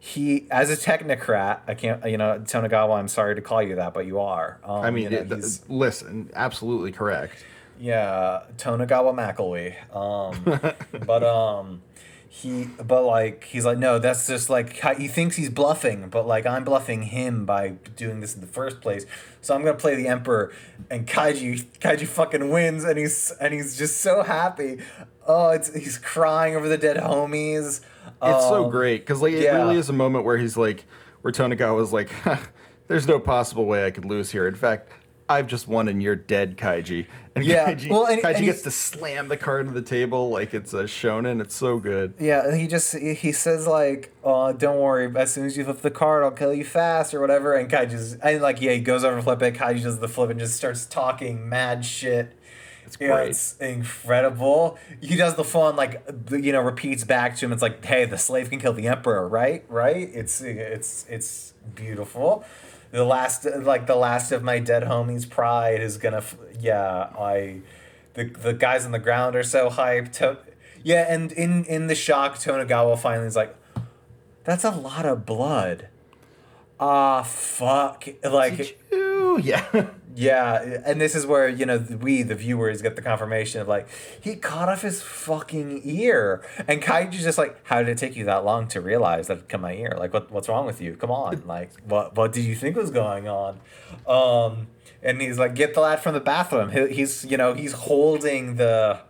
[0.06, 2.04] He as a technocrat, I can't.
[2.04, 2.98] You know, Tonegawa.
[2.98, 4.58] I'm sorry to call you that, but you are.
[4.62, 7.42] Um, I mean, you know, it- listen, absolutely correct.
[7.80, 9.74] yeah, Tonegawa McElwee.
[9.96, 10.60] Um,
[11.06, 11.80] but um,
[12.28, 16.44] he, but like he's like, no, that's just like he thinks he's bluffing, but like
[16.44, 19.06] I'm bluffing him by doing this in the first place.
[19.44, 20.52] So I'm gonna play the Emperor,
[20.90, 24.78] and Kaiji, Kaiji fucking wins, and he's and he's just so happy.
[25.26, 27.80] Oh, it's he's crying over the dead homies.
[28.22, 30.84] It's so Um, great because like it really is a moment where he's like,
[31.20, 31.32] where
[31.74, 32.10] was like,
[32.88, 34.48] "There's no possible way I could lose here.
[34.48, 34.90] In fact,
[35.28, 38.62] I've just won and you're dead, Kaiji." And Yeah, Kaiji, well, and- Kaiji and gets
[38.62, 41.40] to slam the card to the table like it's a shonen.
[41.40, 42.14] It's so good.
[42.20, 45.10] Yeah, he just he says like, "Oh, don't worry.
[45.16, 47.86] As soon as you flip the card, I'll kill you fast or whatever." And Kai
[47.86, 49.54] just and like yeah, he goes over to flip it.
[49.54, 52.32] Kai does the flip and just starts talking mad shit.
[52.86, 53.30] It's great.
[53.30, 54.76] it's incredible.
[55.00, 57.52] He does the fun like you know repeats back to him.
[57.52, 59.64] It's like, "Hey, the slave can kill the emperor, right?
[59.68, 60.10] Right?
[60.12, 62.44] It's it's it's beautiful."
[62.94, 67.56] The last like the last of my dead homies' pride is gonna f- yeah I
[68.12, 70.12] the the guys on the ground are so hyped.
[70.18, 70.38] To-
[70.84, 73.52] yeah, and in in the shock, Tonegawa finally is like,
[74.44, 75.88] "That's a lot of blood."
[76.78, 78.06] Ah, fuck!
[78.22, 79.64] Like, yeah.
[80.16, 83.88] Yeah, and this is where you know we, the viewers, get the confirmation of like
[84.20, 88.24] he cut off his fucking ear, and Kaiji's just like, "How did it take you
[88.26, 89.96] that long to realize that it cut my ear?
[89.98, 90.94] Like, what what's wrong with you?
[90.94, 93.58] Come on, like, what what did you think was going on?"
[94.06, 94.68] Um,
[95.02, 98.56] and he's like, "Get the lad from the bathroom." He, he's you know he's holding
[98.56, 99.00] the.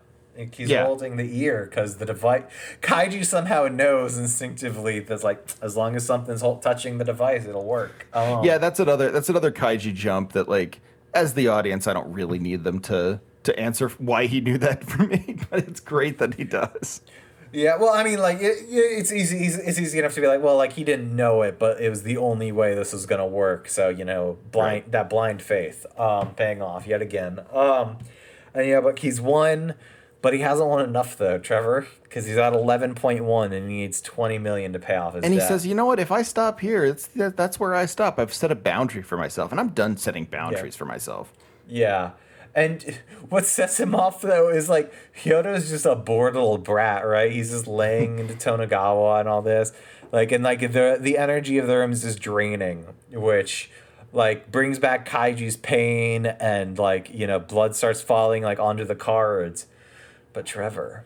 [0.52, 0.84] He's Yeah.
[0.86, 2.42] holding the ear because the device.
[2.82, 8.08] Kaiji somehow knows instinctively that's like as long as something's touching the device, it'll work.
[8.12, 10.80] Um, yeah, that's another that's another Kaiji jump that like
[11.14, 14.84] as the audience, I don't really need them to to answer why he knew that
[14.84, 17.02] for me, but it's great that he does.
[17.52, 19.38] Yeah, well, I mean, like it, it- it's easy.
[19.46, 22.02] It's easy enough to be like, well, like he didn't know it, but it was
[22.02, 23.68] the only way this was gonna work.
[23.68, 24.92] So you know, blind Right.
[24.92, 27.40] that blind faith, um, paying off yet again.
[27.52, 27.98] Um,
[28.54, 29.74] and yeah, but he's won,
[30.24, 33.76] but he hasn't won enough though, Trevor, because he's at eleven point one and he
[33.76, 35.26] needs twenty million to pay off his debt.
[35.26, 35.48] And he debt.
[35.48, 36.00] says, "You know what?
[36.00, 38.18] If I stop here, it's that, that's where I stop.
[38.18, 41.30] I've set a boundary for myself, and I'm done setting boundaries for myself."
[41.68, 42.12] Yeah.
[42.54, 47.30] And what sets him off though is like Hyodo's just a bored little brat, right?
[47.30, 49.72] He's just laying into Tonegawa and all this.
[50.10, 53.70] Like and like the the energy of the room is just draining, which
[54.14, 58.94] like brings back Kaiji's pain and like, you know, blood starts falling like onto the
[58.94, 59.66] cards.
[60.34, 61.04] But Trevor,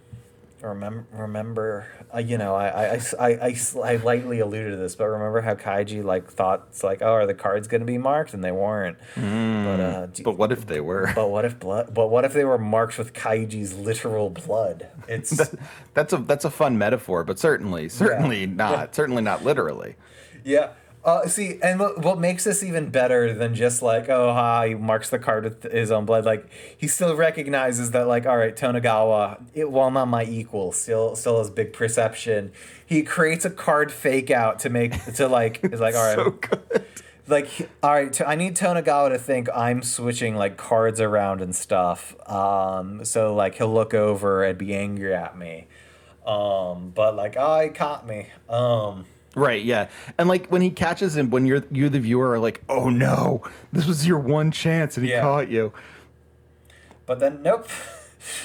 [0.61, 5.05] remember remember uh, you know I, I, I, I, I lightly alluded to this but
[5.07, 8.35] remember how kaiji like thought it's like oh are the cards going to be marked?
[8.35, 8.99] And they weren't.
[9.15, 11.13] But uh do- But what if they were?
[11.15, 14.89] but what if blood but what if they were marked with kaiji's literal blood?
[15.07, 15.31] It's
[15.95, 19.95] That's a that's a fun metaphor, but certainly certainly not certainly not literally.
[20.45, 20.71] yeah
[21.09, 24.75] Uh, see, and what, what makes this even better than just like, oh, ha, he
[24.75, 26.27] marks the card with his own blood.
[26.27, 26.47] Like,
[26.77, 31.39] he still recognizes that, like, all right, Tonegawa, it, while not my equal, still still
[31.39, 32.53] has big perception.
[32.85, 36.83] He creates a card fake out to make to like, it's like, all right, so
[37.27, 41.55] like all right t- i need Tonegawa to think i'm switching like cards around and
[41.55, 45.67] stuff um so like he'll look over and be angry at me
[46.27, 49.05] um but like oh he caught me um
[49.37, 49.89] Right, yeah.
[50.19, 53.43] And like when he catches him, when you're you the viewer are like, "Oh no,
[53.73, 55.21] this was your one chance and he Yeah.
[55.23, 55.73] caught you."
[57.07, 57.67] but then nope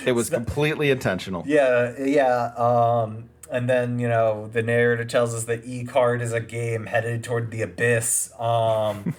[0.05, 1.43] It was completely intentional.
[1.45, 6.31] yeah yeah um and then you know the narrator tells us that E card is
[6.33, 8.31] a game headed toward the abyss.
[8.39, 9.13] Um,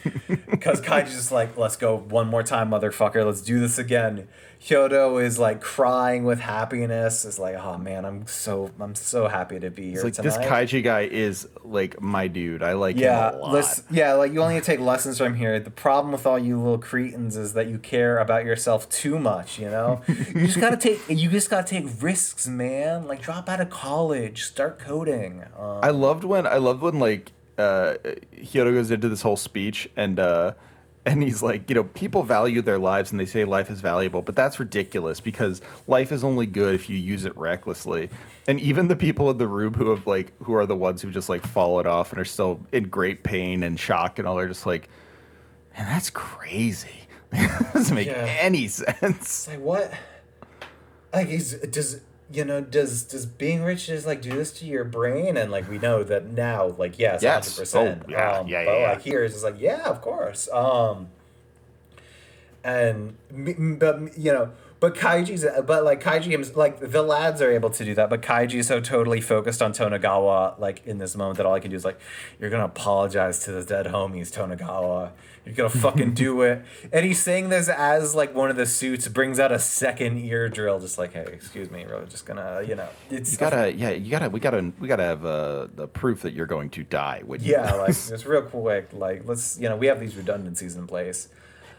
[0.51, 3.25] because Kaiji's just like, let's go one more time, motherfucker.
[3.25, 4.27] Let's do this again.
[4.65, 7.27] Hyodo is like crying with happiness.
[7.27, 10.39] Is like, oh man, I'm so I'm so happy to be here It's like tonight.
[10.39, 12.62] this Kaiji guy is like my dude.
[12.62, 13.53] I like yeah, him a lot.
[13.53, 15.61] listen, yeah, like you only take lessons from here.
[15.61, 19.59] The problem with all you little cretins is that you care about yourself too much.
[19.59, 23.07] You know, you just gotta take you just gotta take risks, man.
[23.07, 25.43] Like drop out of college, start coding.
[25.59, 27.97] Um, I loved when I loved when like uh
[28.35, 30.55] Hyodo goes into this whole speech and uh
[31.07, 34.23] and he's like, you know, people value their lives and they say life is valuable,
[34.23, 38.09] but that's ridiculous because life is only good if you use it recklessly.
[38.49, 41.11] And even the people in the room who have like who are the ones who
[41.11, 44.49] just like followed off and are still in great pain and shock and all they're
[44.49, 44.89] just like,
[45.77, 46.89] man, that's crazy.
[47.37, 48.37] It doesn't make Yeah.
[48.41, 49.49] any sense.
[49.49, 49.93] Like what?
[51.13, 52.01] Like is does
[52.35, 55.37] you know does does being rich just like do this to your brain?
[55.37, 57.47] And like we know that now, like yes, Yes.
[57.47, 58.03] hundred percent.
[58.07, 60.49] Oh, yeah, um, yeah, But yeah, like here it's just like yeah, of course.
[60.53, 61.09] Um,
[62.62, 63.16] and
[63.78, 64.51] but you know.
[64.80, 68.11] But Kaiji's, but like Kaiji, like the lads are able to do that.
[68.11, 71.61] But Kaiji is so totally focused on Tonegawa, like in this moment, that all I
[71.61, 71.99] can do is like,
[72.39, 75.12] you're gonna apologize to the dead homies, Tonegawa.
[75.45, 76.64] You're gonna fucking do it.
[76.92, 80.49] And he's saying this as like one of the suits brings out a second ear
[80.49, 83.90] drill, just like, hey, excuse me, we're just gonna, you know, it's You gotta, yeah,
[83.90, 87.22] you gotta, we gotta, we gotta have uh, the proof that you're going to die.
[87.40, 88.88] Yeah, like it's real quick.
[88.92, 91.28] Like let's, you know, we have these redundancies in place.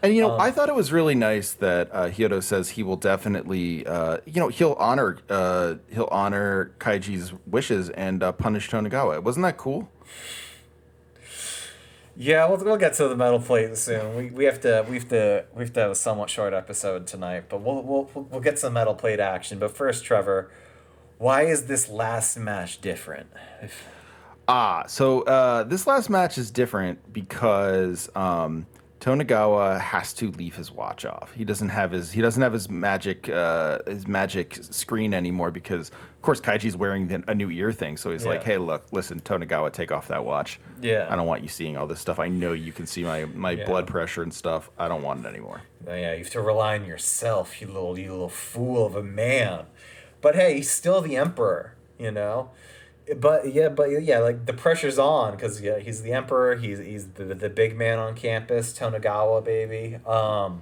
[0.03, 2.83] And you know, Um, I thought it was really nice that uh, Hyodo says he
[2.83, 8.69] will definitely, uh, you know, he'll honor, uh, he'll honor Kaiji's wishes and uh, punish
[8.69, 9.23] Tonegawa.
[9.23, 9.89] Wasn't that cool?
[12.17, 14.15] Yeah, we'll, we'll get to the metal plate soon.
[14.15, 17.07] We, we have to we have to we have to have a somewhat short episode
[17.07, 19.59] tonight, but we'll we'll we'll get some metal plate action.
[19.59, 20.49] But first, Trevor,
[21.17, 23.27] why is this last match different?
[24.47, 28.67] Ah, so uh, this last match is different because um,
[29.05, 31.31] Tonegawa has to leave his watch off.
[31.35, 35.89] He doesn't have his he doesn't have his magic uh, his magic screen anymore because
[35.89, 37.97] of course Kaiji's wearing the, a new ear thing.
[37.97, 40.59] So he's like, "Hey, look, listen, Tonegawa, take off that watch.
[40.81, 41.05] Yeah.
[41.07, 42.17] I don't want you seeing all this stuff.
[42.17, 43.65] I know you can see my my Yeah.
[43.67, 44.71] blood pressure and stuff.
[44.75, 47.99] I don't want it anymore." Oh, yeah, you have to rely on yourself, you little
[47.99, 49.65] you little fool of a man.
[50.19, 52.49] But hey, he's still the emperor, you know.
[53.15, 56.55] But yeah, but yeah, like the pressure's on because yeah, he's the emperor.
[56.55, 59.97] He's he's the, the big man on campus, Tonegawa, baby.
[60.07, 60.61] Um,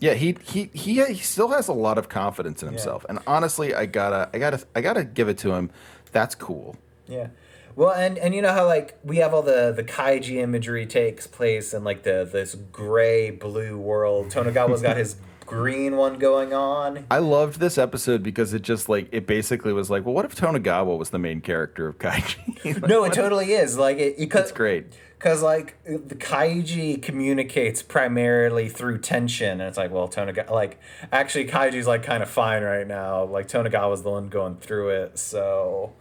[0.00, 3.72] Yeah, he he he he still has a lot of confidence in himself, and honestly,
[3.72, 5.70] I gotta I gotta I gotta give it to him.
[6.10, 6.76] That's cool.
[7.06, 7.28] Yeah.
[7.76, 11.26] Well, and and you know how like we have all the the kaiji imagery takes
[11.26, 14.30] place in like the this gray blue world.
[14.30, 15.16] Tonegawa's got his
[15.46, 17.06] green one going on.
[17.10, 20.34] I loved this episode because it just like it basically was like, well, what if
[20.34, 22.42] Tonegawa was the main character of Kaiji?
[22.86, 23.78] No, it totally is.
[23.78, 24.86] Like it, it It's great.
[25.18, 30.78] Cause like the kaiji communicates primarily through tension, and it's like, well, Tonegawa, like
[31.10, 33.24] actually, kaiji's like kind of fine right now.
[33.24, 35.94] Like Tonegawa's the one going through it, so,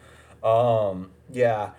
[0.44, 1.72] um, yeah,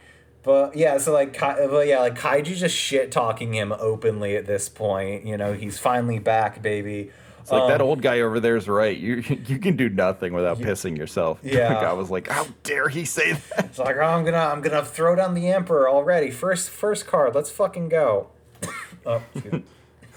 [0.46, 4.68] but yeah, so like, but yeah, like Kaiji's just shit talking him openly at this
[4.68, 5.26] point.
[5.26, 7.10] You know, he's finally back, baby.
[7.46, 8.96] It's like that Um, old guy over there is right.
[8.98, 9.16] You
[9.46, 11.38] you can do nothing without pissing yourself.
[11.44, 11.74] Yeah.
[11.78, 13.66] I was like, how dare he say that?
[13.66, 16.32] It's like, oh, I'm gonna, I'm gonna throw down the emperor already.
[16.32, 17.36] First, first card.
[17.36, 18.30] Let's fucking go.
[19.06, 19.22] oh,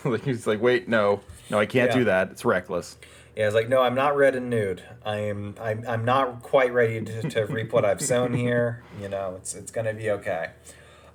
[0.05, 1.21] like he's like, wait, no,
[1.51, 1.97] no, I can't Yeah.
[1.99, 2.31] do that.
[2.31, 2.97] It's reckless.
[3.35, 4.81] Yeah, it's like, no, I'm not red and nude.
[5.05, 8.83] I am, I'm, I'm not quite ready to, to reap what I've sown here.
[8.99, 10.49] You know, it's, it's gonna be okay.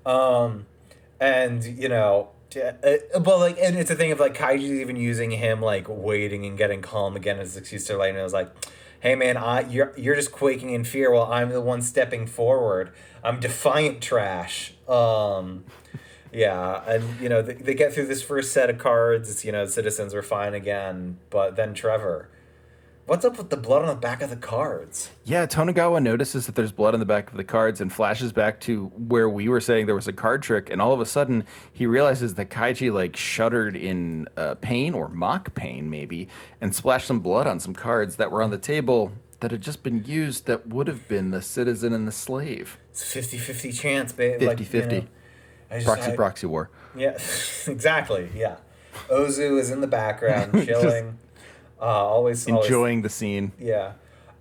[0.07, 0.67] Um,
[1.21, 4.97] and you know, t- uh, but like, and it's a thing of like Kaiji's even
[4.97, 8.33] using him like waiting and getting calm again as excuse to like, and it was
[8.33, 8.51] like,
[9.01, 12.93] hey man, I, you're, you're just quaking in fear while I'm the one stepping forward.
[13.23, 14.75] I'm defiant trash.
[14.89, 15.65] Um,
[16.35, 19.45] yeah, and you know they, they get through this first set of cards.
[19.45, 22.29] You know, citizens are fine again, but then Trevor,
[23.07, 25.11] What's up with the blood on the back of the cards?
[25.25, 28.61] Yeah, Tonegawa notices that there's blood on the back of the cards and flashes back
[28.61, 31.45] to where we were saying there was a card trick, and all of a sudden
[31.71, 36.29] he realizes that Kaiji like shuddered in uh, pain or mock pain maybe,
[36.63, 39.83] and splashed some blood on some cards that were on the table that had just
[39.83, 42.79] been used that would have been the citizen and the slave.
[42.91, 44.41] It's 50-50 chance, babe.
[44.41, 45.07] 50-50.
[45.71, 46.71] I just- Proxy I- proxy war.
[46.97, 47.11] Yeah,
[47.67, 48.31] exactly.
[48.35, 48.57] Yeah,
[49.11, 51.19] Ozu is in the background, chilling.
[51.85, 53.53] Uh, always always- Enjoying the scene.
[53.59, 53.93] Yeah.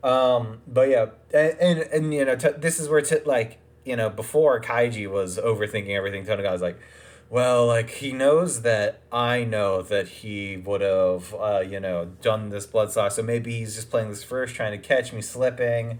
[0.04, 3.96] Um, but yeah, and and, and you know, t- this is where t- like you
[3.96, 6.26] know before Kaiji was overthinking everything.
[6.26, 6.78] Tonaga was like,
[7.30, 12.50] well, like he knows that I know that he would have uh, you know done
[12.50, 16.00] this blood saw, so maybe he's just playing this first, trying to catch me slipping.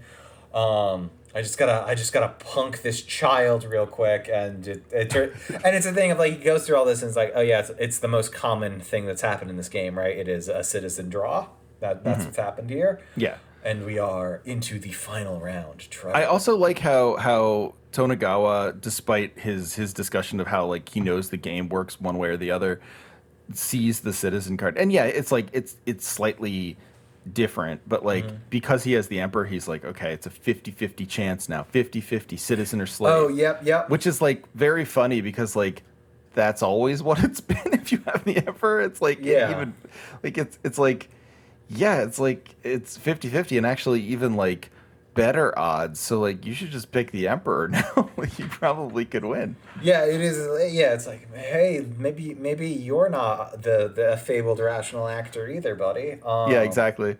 [0.52, 5.10] Um, I just gotta, I just gotta punk this child real quick, and it, it
[5.10, 7.32] tur- and it's a thing of like he goes through all this, and it's like,
[7.34, 10.16] oh yeah, it's, it's the most common thing that's happened in this game, right?
[10.16, 11.48] It is a citizen draw.
[11.80, 12.26] That that's mm-hmm.
[12.26, 13.00] what's happened here.
[13.16, 13.36] Yeah.
[13.64, 15.90] And we are into the final round.
[15.90, 16.22] Try.
[16.22, 21.30] I also like how how Tonegawa, despite his his discussion of how like he knows
[21.30, 22.80] the game works one way or the other,
[23.52, 24.76] sees the citizen card.
[24.76, 26.76] And yeah, it's like it's it's slightly
[27.32, 28.36] different, but like Mm-hmm.
[28.50, 31.66] because he has the emperor, he's like, okay, it's a 50-50 chance now.
[31.72, 33.12] 50-50 citizen or slave.
[33.14, 33.88] oh yep yep.
[33.90, 35.82] Which is like very funny because like
[36.34, 38.80] that's always what it's been if you have the emperor.
[38.82, 39.50] It's like Yeah.
[39.50, 39.74] even
[40.22, 41.08] like it's it's like
[41.70, 44.70] yeah, it's like it's 50-50 and actually even like
[45.14, 46.00] better odds.
[46.00, 48.10] So like you should just pick the emperor now.
[48.38, 49.56] you probably could win.
[49.82, 50.38] Yeah, it is.
[50.72, 56.18] Yeah, it's like, hey, maybe maybe you're not the the fabled rational actor either, buddy.
[56.24, 57.16] Um, yeah, exactly.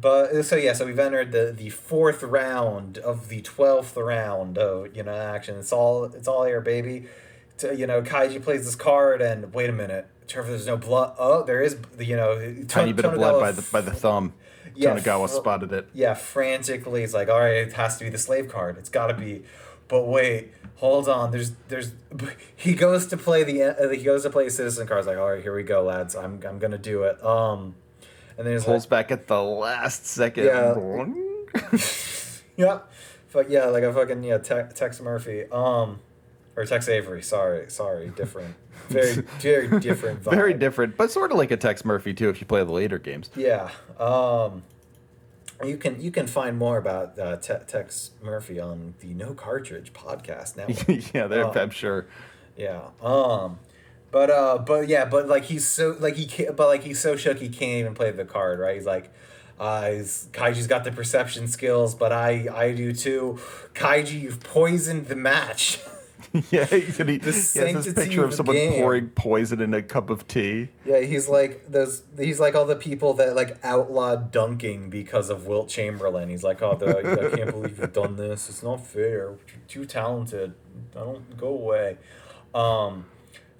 [0.00, 4.94] But so yeah, so we've entered the the fourth round of the twelfth round of
[4.96, 5.58] you know action.
[5.58, 7.06] It's all it's all here, baby.
[7.58, 11.14] To, you know, Kaiji plays this card, and wait a minute, Trevor, there's no blood.
[11.18, 11.76] Oh, there is.
[11.98, 14.34] You know, Tiny bit of blood by the by the thumb.
[14.78, 14.94] Yeah,
[15.26, 15.88] fr- spotted it.
[15.92, 18.78] yeah, frantically, it's like, all right, it has to be the slave card.
[18.78, 19.42] It's got to be.
[19.88, 21.30] But wait, hold on.
[21.30, 21.92] There's, there's.
[22.56, 23.62] He goes to play the.
[23.62, 25.06] Uh, he goes to play citizen cards.
[25.06, 26.14] Like, all right, here we go, lads.
[26.14, 27.22] I'm, I'm gonna do it.
[27.24, 27.74] Um,
[28.36, 30.44] and then he Pulls like, back at the last second.
[30.44, 30.74] Yeah.
[32.56, 32.80] yeah,
[33.28, 35.44] fuck yeah, like a fucking yeah, Te- Tex Murphy.
[35.50, 36.00] Um,
[36.58, 37.22] or Tex Avery.
[37.22, 38.54] Sorry, sorry, different.
[38.88, 40.22] Very, very different.
[40.24, 40.30] Vibe.
[40.34, 42.98] Very different, but sort of like a Tex Murphy too if you play the later
[42.98, 43.28] games.
[43.36, 43.70] Yeah.
[43.98, 44.62] Um,
[45.64, 49.92] you can you can find more about uh, Te- Tex Murphy on the No Cartridge
[49.92, 50.66] podcast now.
[51.14, 51.52] yeah, they're, Oh.
[51.54, 52.06] I'm sure.
[52.56, 52.80] yeah.
[53.02, 53.58] Um,
[54.10, 57.16] but uh, but yeah, but like he's so like he can't, but like he's so
[57.16, 58.58] shook he can't even play the card.
[58.58, 58.74] Right?
[58.76, 59.12] He's like.
[59.60, 63.40] Uh, he's, Kaiji's got the perception skills, but I I do too.
[63.74, 65.80] Kaiji, you've poisoned the match.
[66.50, 68.80] yeah, he, he, he has this picture of of someone game.
[68.80, 70.68] pouring poison in a cup of tea.
[70.84, 72.02] Yeah, he's like those.
[72.18, 76.28] He's like all the people that like outlawed dunking because of Wilt Chamberlain.
[76.28, 78.48] He's like, oh, the, I can't believe you've done this.
[78.48, 79.02] It's not fair.
[79.02, 80.54] You're too talented.
[80.94, 81.98] I don't go away.
[82.54, 83.06] Um,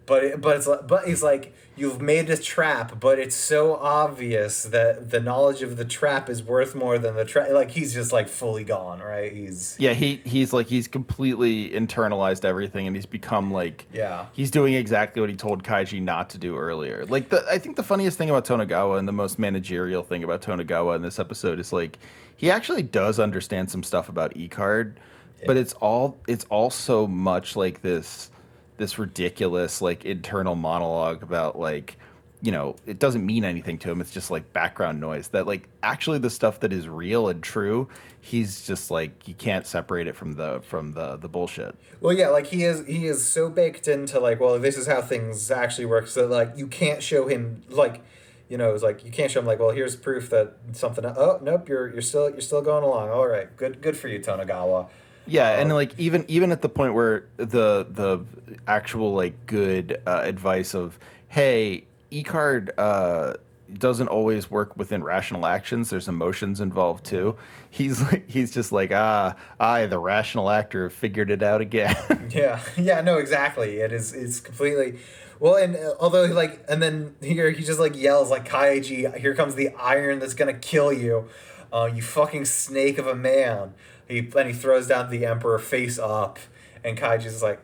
[0.06, 3.76] but it, but it's like, but he's like, you've made a trap, but it's so
[3.76, 7.50] obvious that the knowledge of the trap is worth more than the trap.
[7.50, 9.32] Like he's just like fully gone, right?
[9.32, 14.26] He's Yeah, he he's like he's completely internalized everything, and he's become like yeah.
[14.32, 17.04] he's doing exactly what he told Kaiji not to do earlier.
[17.06, 20.42] Like the I think the funniest thing about Tonegawa and the most managerial thing about
[20.42, 21.98] Tonegawa in this episode is like
[22.36, 25.00] he actually does understand some stuff about E card,
[25.46, 28.30] but it's all it's all so much like this
[28.78, 31.98] this ridiculous like internal monologue about like
[32.40, 35.68] you know it doesn't mean anything to him it's just like background noise that like
[35.82, 37.88] actually the stuff that is real and true
[38.20, 42.28] he's just like you can't separate it from the from the the bullshit Well, yeah,
[42.28, 45.86] like he is he is so baked into like, well, this is how things actually
[45.86, 46.06] work.
[46.06, 48.02] So like, you can't show him like,
[48.48, 51.04] you know, it's like you can't show him like, well, here's proof that something.
[51.04, 53.10] Oh, nope, you're you're still you're still going along.
[53.10, 54.88] All right, good good for you, Tonegawa.
[55.28, 58.24] Yeah, and Um, like even even at the point where the the
[58.66, 60.98] actual like good uh, advice of
[61.28, 63.34] hey, e-card uh,
[63.72, 65.90] doesn't always work within rational actions.
[65.90, 67.36] There's emotions involved too.
[67.70, 71.94] He's like he's just like ah, I the rational actor figured it out again.
[72.30, 73.78] Yeah, yeah, no, exactly.
[73.78, 74.98] It is it's completely.
[75.40, 79.34] Well, and uh, although like, and then here he just like yells like Kaiji, here
[79.34, 81.28] comes the iron that's gonna kill you,
[81.72, 83.74] uh, you fucking snake of a man.
[84.09, 86.38] He and he throws down the emperor face up,
[86.82, 87.61] and Kaiji's like,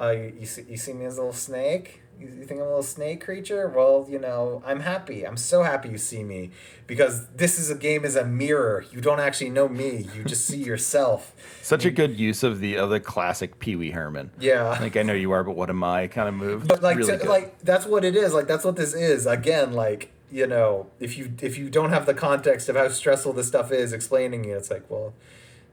[0.00, 2.00] uh, you, you see you see me as a little snake.
[2.18, 3.68] You, you think I'm a little snake creature?
[3.68, 5.26] Well, you know, I'm happy.
[5.26, 6.50] I'm so happy you see me
[6.86, 8.84] because this is a game as a mirror.
[8.92, 10.06] You don't actually know me.
[10.14, 11.32] You just see yourself.
[11.60, 14.30] Such a good use of the of the classic Pee Wee Herman.
[14.38, 14.78] Yeah.
[14.80, 16.06] Like I know you are, but what am I?
[16.06, 16.68] Kind of move.
[16.68, 18.32] But like, Really to- like that's what it is.
[18.32, 19.26] Like that's what this is.
[19.26, 23.32] Again, like you know, if you if you don't have the context of how stressful
[23.32, 25.14] this stuff is, explaining it, it's like, well,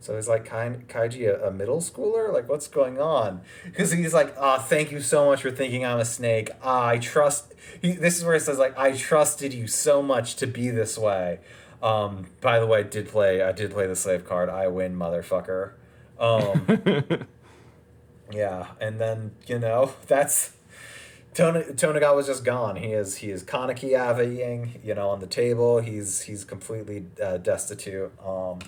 [0.02, 2.34] so is like Kai, Kaiji a, a middle schooler?
[2.34, 3.42] Like, what's going on?
[3.64, 6.50] Because he's like, ah, oh, thank you so much for thinking I'm a snake.
[6.62, 7.54] Ah, I trust.
[7.82, 10.98] He, this is where it says like, I trusted you so much to be this
[10.98, 11.40] way.
[11.84, 13.42] Um, by the way, I did play.
[13.42, 14.50] I did play the slave card.
[14.50, 15.74] I win, motherfucker.
[16.20, 17.28] Um,
[18.32, 20.54] yeah, and then you know that's
[21.34, 21.76] Ton-
[22.16, 22.76] was just gone.
[22.76, 23.96] He is he is Kaneki
[24.84, 25.80] you know, on the table.
[25.80, 28.12] He's he's completely uh, destitute.
[28.24, 28.60] Um,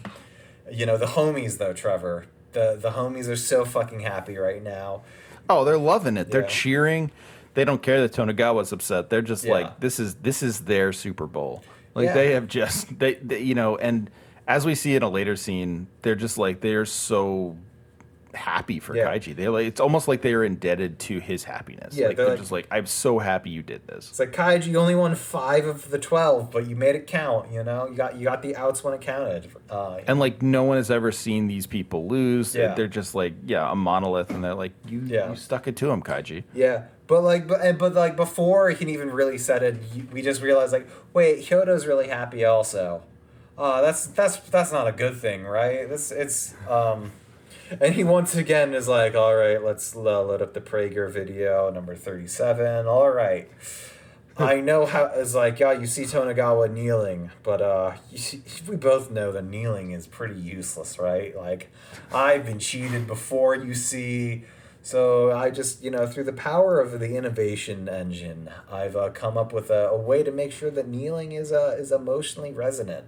[0.73, 2.25] you know the homies though, Trevor.
[2.51, 5.03] The the homies are so fucking happy right now.
[5.49, 6.31] Oh, they're loving it.
[6.31, 7.11] They're cheering.
[7.53, 9.09] They don't care that Tonegawa's upset.
[9.09, 9.53] They're just yeah.
[9.53, 11.63] like this is this is their Super Bowl.
[11.93, 12.13] Like yeah.
[12.13, 14.09] they have just they, they you know and
[14.47, 17.57] as we see in a later scene, they're just like they're so
[18.33, 19.05] happy for yeah.
[19.05, 19.35] Kaiji.
[19.35, 21.95] They like it's almost like they are indebted to his happiness.
[21.95, 24.09] Yeah, like they're, they're like, just like, I'm so happy you did this.
[24.09, 27.51] It's like Kaiji, you only won five of the twelve, but you made it count.
[27.51, 29.49] You know, you got you got the outs when it counted.
[29.69, 32.55] Uh, and like no one has ever seen these people lose.
[32.55, 32.73] Yeah.
[32.73, 35.29] They're just like yeah, a monolith, and they're like you yeah.
[35.29, 36.43] you stuck it to him, Kaiji.
[36.53, 36.83] Yeah.
[37.05, 39.77] But like, but, but like before he even really said it,
[40.11, 43.03] we just realized like, wait, Hyodo's really happy also.
[43.57, 45.87] Uh, that's that's that's not a good thing, right?
[45.87, 47.11] This it's um,
[47.81, 51.95] and he once again is like, all right, let's load up the Prager video number
[51.95, 52.87] 37.
[52.87, 53.49] All right.
[54.35, 59.11] I know how it's like, yeah, you see Tonegawa kneeling, but uh, see, we both
[59.11, 61.35] know that kneeling is pretty useless, right?
[61.37, 61.69] Like,
[62.11, 64.45] I've been cheated before, you see.
[64.81, 69.37] So I just, you know, through the power of the innovation engine, I've uh, come
[69.37, 73.05] up with a, a way to make sure that kneeling is uh, is emotionally resonant.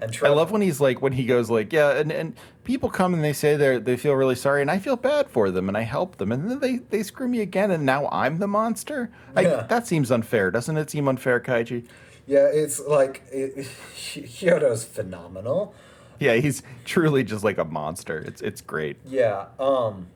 [0.00, 2.34] And I love when he's like when he goes like yeah and, and
[2.64, 5.50] people come and they say they they feel really sorry and I feel bad for
[5.50, 8.38] them and I help them and then they they screw me again and now I'm
[8.38, 9.10] the monster.
[9.34, 9.66] I, yeah.
[9.68, 10.90] that seems unfair, doesn't it?
[10.90, 11.86] Seem unfair, Kaiji?
[12.26, 13.56] Yeah, it's like it,
[13.94, 15.74] Hyodo's phenomenal.
[16.20, 18.18] Yeah, he's truly just like a monster.
[18.18, 18.96] It's it's great.
[19.04, 19.46] Yeah.
[19.58, 20.06] Um.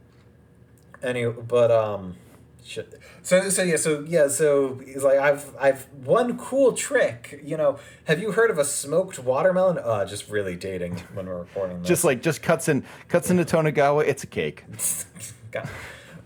[1.03, 2.17] Anyway, but um
[2.67, 3.01] Shit.
[3.23, 7.79] So so yeah so yeah so he's like I've I've one cool trick you know
[8.07, 9.79] have you heard of a smoked watermelon?
[9.79, 11.87] Uh just really dating when we're recording this.
[11.89, 14.65] just like just cuts in cuts into Tonegawa it's a cake.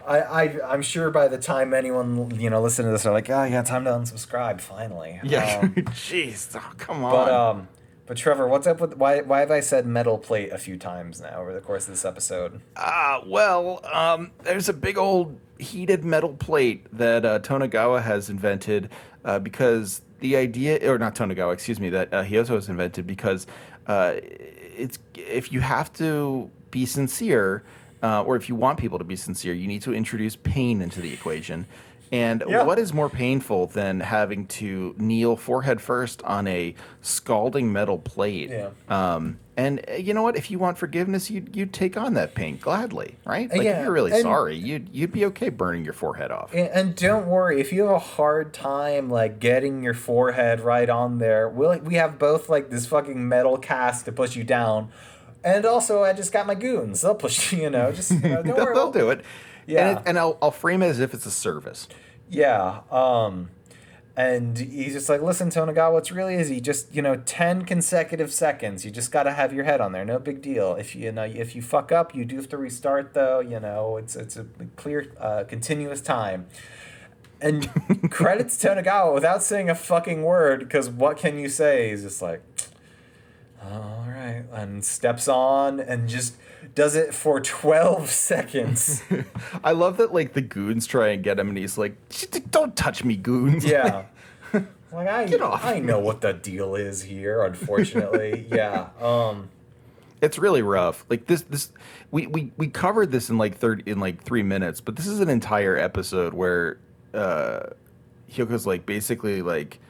[0.07, 3.29] I, I I'm sure by the time anyone you know listen to this they're like
[3.29, 5.21] oh yeah time to unsubscribe finally.
[5.23, 5.61] Yeah.
[5.63, 6.51] Um, jeez.
[6.59, 7.13] Oh, come on.
[7.13, 7.69] but um
[8.11, 9.21] but Trevor, what's up with why?
[9.21, 12.05] Why have I said metal plate a few times now over the course of this
[12.05, 12.61] episode?
[12.75, 18.29] Ah, uh, well, um, there's a big old heated metal plate that uh, Tonegawa has
[18.29, 18.91] invented
[19.25, 23.47] uh, because the idea, or not Tonegawa, excuse me, that uh, Hyodo has invented because
[23.87, 27.63] uh, it's if you have to be sincere,
[28.03, 31.01] uh, or if you want people to be sincere, you need to introduce pain into
[31.01, 31.65] the equation.
[32.13, 32.65] And yeah.
[32.65, 38.51] what is more painful than having to kneel forehead first on a scalding metal plate?
[38.51, 38.71] Yeah.
[38.89, 40.37] Um, and uh, you know what?
[40.37, 43.49] If you want forgiveness, you'd, you'd take on that pain gladly, right?
[43.51, 43.79] Like yeah.
[43.79, 46.53] if you're really and, sorry, you'd you'd be okay burning your forehead off.
[46.53, 50.89] And, and, don't worry, if you have a hard time like getting your forehead right
[50.89, 54.91] on there, we'll, we have both like this fucking metal cast to push you down.
[55.45, 57.03] And also, I just got my goons.
[57.03, 57.93] They'll push you, you know.
[57.93, 59.25] Just you know, they'll, they'll do it.
[59.67, 59.89] Yeah.
[59.89, 61.89] And, it, and I'll, I'll frame it as if it's a service.
[62.29, 62.81] Yeah.
[62.91, 63.51] Um,
[64.17, 66.61] and he's just like, listen, Tonegawa, it's really easy.
[66.61, 68.85] Just, you know, 10 consecutive seconds.
[68.85, 70.05] You just got to have your head on there.
[70.05, 70.75] No big deal.
[70.75, 73.41] If you, you know, if you fuck up, you do have to restart, though.
[73.41, 74.45] You know, it's, it's a
[74.77, 76.49] clear, uh, continuous time.
[77.41, 77.71] And
[78.11, 81.91] credits Tonegawa without saying a fucking word, because what can you say?
[81.91, 82.43] He's just like,
[83.63, 84.45] all right.
[84.53, 86.37] And steps on and just
[86.75, 89.03] does it for 12 seconds.
[89.65, 91.97] I love that like the goons try and get him and he's like,
[92.51, 94.05] "Don't touch me, goons." Yeah.
[94.93, 95.65] like I Get off.
[95.65, 98.47] I know what the deal is here, unfortunately.
[98.51, 98.89] yeah.
[99.01, 99.51] Um
[100.21, 101.05] it's really rough.
[101.09, 101.73] Like this this
[102.11, 105.21] we we we covered this in like third in like 3 minutes, but this is
[105.21, 106.79] an entire episode where
[107.15, 107.61] uh
[108.31, 109.81] Hyodo's like basically like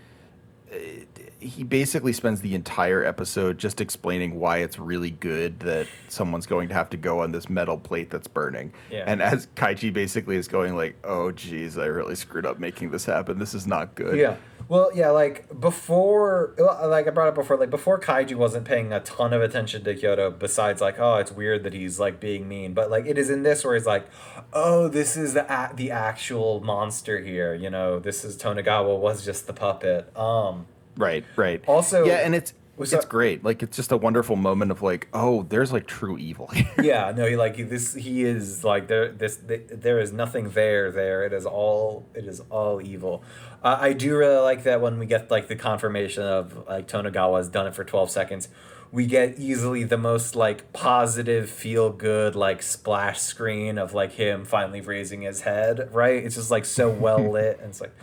[1.40, 6.68] he basically spends the entire episode just explaining why it's really good that someone's going
[6.68, 8.72] to have to go on this metal plate that's burning.
[8.90, 9.04] Yeah.
[9.06, 13.06] And as Kaiji basically is going like, "Oh geez, I really screwed up making this
[13.06, 13.38] happen.
[13.38, 14.36] This is not good." Yeah.
[14.68, 19.00] Well, yeah, like before, like I brought up before, like before Kaiji wasn't paying a
[19.00, 22.72] ton of attention to Hyodo Besides, like, oh, it's weird that he's like being mean,
[22.72, 24.06] but like it is in this where he's like,
[24.52, 27.52] oh, this is the a- the actual monster here.
[27.52, 30.16] You know, this is Tonegawa was just the puppet.
[30.16, 30.66] Um,
[31.00, 31.62] Right, right.
[31.66, 33.44] Also, yeah, and it's it's that- great.
[33.44, 36.66] Like it's just a wonderful moment of like, oh, there's like true evil here.
[36.82, 40.90] yeah no he like this he is like there this th- there is nothing there
[40.90, 43.22] there it is all it is all evil
[43.62, 47.36] uh, i do really like that when we get like the confirmation of like tonegawa
[47.38, 48.48] has done it for 12 seconds
[48.92, 54.44] we get easily the most like positive feel good like splash screen of like him
[54.44, 57.94] finally raising his head right it's just like so well lit and it's like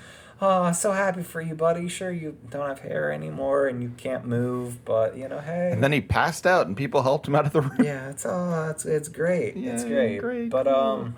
[0.42, 4.26] oh so happy for you buddy sure you don't have hair anymore and you can't
[4.26, 7.46] move but you know hey and then he passed out, and people helped him out
[7.46, 7.78] of the room.
[7.84, 9.56] yeah, it's oh, it's it's great.
[9.58, 10.20] it's great.
[10.20, 11.16] great, But um,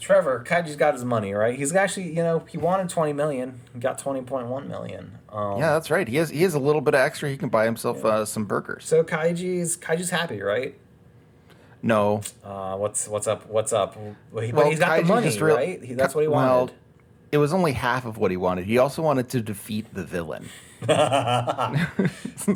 [0.00, 1.58] Trevor Kaiji's got his money right.
[1.58, 3.60] He's actually you know he wanted twenty million.
[3.74, 5.18] He got twenty point one million.
[5.30, 6.06] Um, Yeah, that's right.
[6.06, 7.28] He has he has a little bit of extra.
[7.28, 8.84] He can buy himself uh, some burgers.
[8.84, 10.76] So Kaiji's Kaiji's happy, right?
[11.82, 13.48] No, Uh, what's what's up?
[13.48, 13.96] What's up?
[14.32, 15.82] Well, he, well, he's got Kaiji the money, real- right?
[15.82, 16.74] He, that's what he well, wanted.
[17.30, 18.64] It was only half of what he wanted.
[18.64, 20.48] He also wanted to defeat the villain.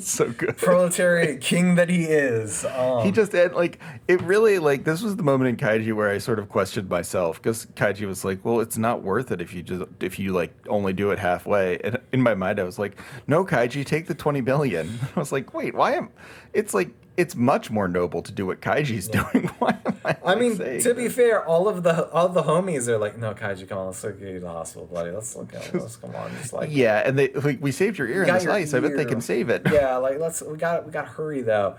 [0.00, 0.56] so good.
[0.56, 2.64] Proletariat king that he is.
[2.64, 6.08] Um, He just had like it really like this was the moment in Kaiji where
[6.08, 9.52] I sort of questioned myself because Kaiji was like, well, it's not worth it if
[9.52, 11.78] you just if you like only do it halfway.
[11.78, 12.96] And in my mind, I was like,
[13.26, 14.98] no, Kaiji, take the twenty billion.
[15.16, 16.10] I was like, wait, why am?
[16.52, 19.46] It's like it's much more noble to do what Kaiji's doing.
[19.58, 20.16] Why am I?
[20.24, 21.14] I mean, to be this?
[21.14, 24.02] fair, all of the all of the homies are like, "No, Kaiji, come on, let's
[24.02, 25.10] you to the hospital, buddy.
[25.10, 28.08] Let's look at let's come on, just like yeah, and they like we saved your
[28.08, 28.74] ear in this ice.
[28.74, 29.62] I bet they can save it.
[29.70, 31.76] yeah, like let's we got we got to hurry though.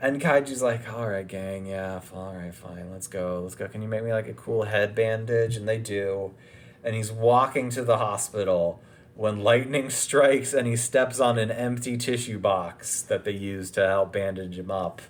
[0.00, 3.68] And Kaiji's like, all right, gang, yeah, all right, fine, let's go, let's go.
[3.68, 5.56] Can you make me like a cool head bandage?
[5.56, 6.34] And they do.
[6.82, 8.82] And he's walking to the hospital
[9.14, 13.86] when lightning strikes and he steps on an empty tissue box that they use to
[13.86, 15.02] help bandage him up.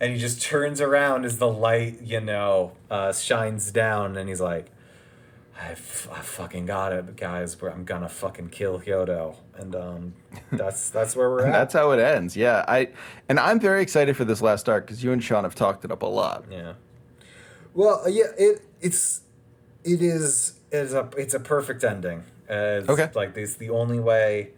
[0.00, 4.40] And he just turns around as the light, you know, uh, shines down, and he's
[4.40, 4.66] like,
[5.60, 7.56] I, f- I fucking got it, guys.
[7.62, 10.12] I'm gonna fucking kill Hyodo, and um,
[10.52, 11.52] that's that's where we're at.
[11.52, 12.36] That's how it ends.
[12.36, 12.90] Yeah, I
[13.28, 15.90] and I'm very excited for this last arc because you and Sean have talked it
[15.90, 16.44] up a lot.
[16.50, 16.74] yeah.
[17.74, 19.22] Well, yeah, it it's
[19.84, 22.22] it is it's a it's a perfect ending.
[22.48, 23.10] It's Okay.
[23.14, 24.50] Like this, the only way.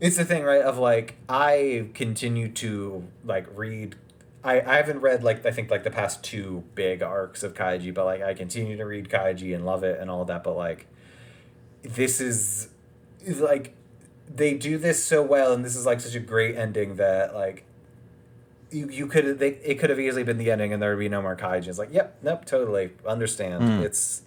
[0.00, 0.62] It's the thing, right?
[0.62, 3.96] Of like, I continue to like read.
[4.42, 7.94] I, I haven't read like I think like the past two big arcs of Kaiji,
[7.94, 10.44] but like I continue to read Kaiji and love it and all that.
[10.44, 10.86] But like,
[11.82, 12.68] this is
[13.22, 13.74] is like
[14.32, 17.64] they do this so well, and this is like such a great ending that like
[18.70, 21.08] you you could they it could have easily been the ending, and there would be
[21.08, 21.68] no more Kaiji.
[21.68, 23.62] It's like, yep, nope, totally understand.
[23.62, 23.82] Mm.
[23.82, 24.22] It's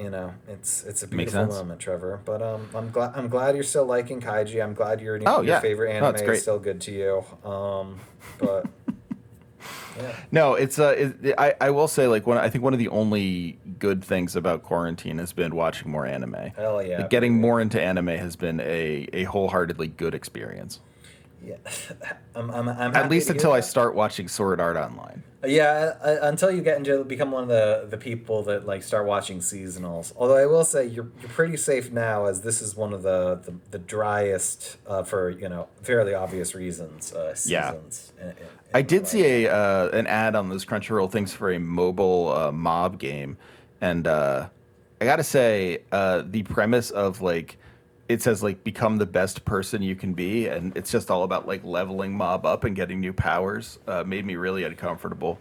[0.00, 2.20] you know, it's it's a beautiful moment, Trevor.
[2.24, 4.62] But um, I'm glad I'm glad you're still liking Kaiji.
[4.62, 5.60] I'm glad your Oh, your yeah.
[5.60, 7.48] favorite anime is still good to you.
[7.48, 8.00] Um,
[8.38, 8.66] but
[9.98, 12.78] yeah, No, it's uh, it, I I will say like one I think one of
[12.78, 16.52] the only good things about quarantine has been watching more anime.
[16.56, 20.80] hell yeah, Like, getting more into anime has been a a wholeheartedly good experience.
[21.44, 21.56] Yeah,
[22.34, 25.22] I'm I'm, I'm At least until I start watching Sword Art Online.
[25.42, 29.06] Yeah, uh, until you get into become one of the the people that like start
[29.06, 30.12] watching seasonals.
[30.16, 33.36] Although I will say you're you're pretty safe now, as this is one of the
[33.36, 37.12] the, the driest uh, for you know fairly obvious reasons.
[37.14, 37.70] Uh, Yeah.
[37.72, 38.12] seasons.
[38.20, 38.36] in- in- in
[38.74, 39.08] I did life.
[39.08, 43.38] see a uh, an ad on those Crunchyroll things for a mobile uh, mob game,
[43.80, 44.48] and uh,
[45.00, 47.56] I gotta say uh, the premise of like
[48.10, 51.46] it says like become the best person you can be, and it's just all about
[51.46, 53.78] like leveling mob up and getting new powers.
[53.86, 55.38] Uh, made me really uncomfortable.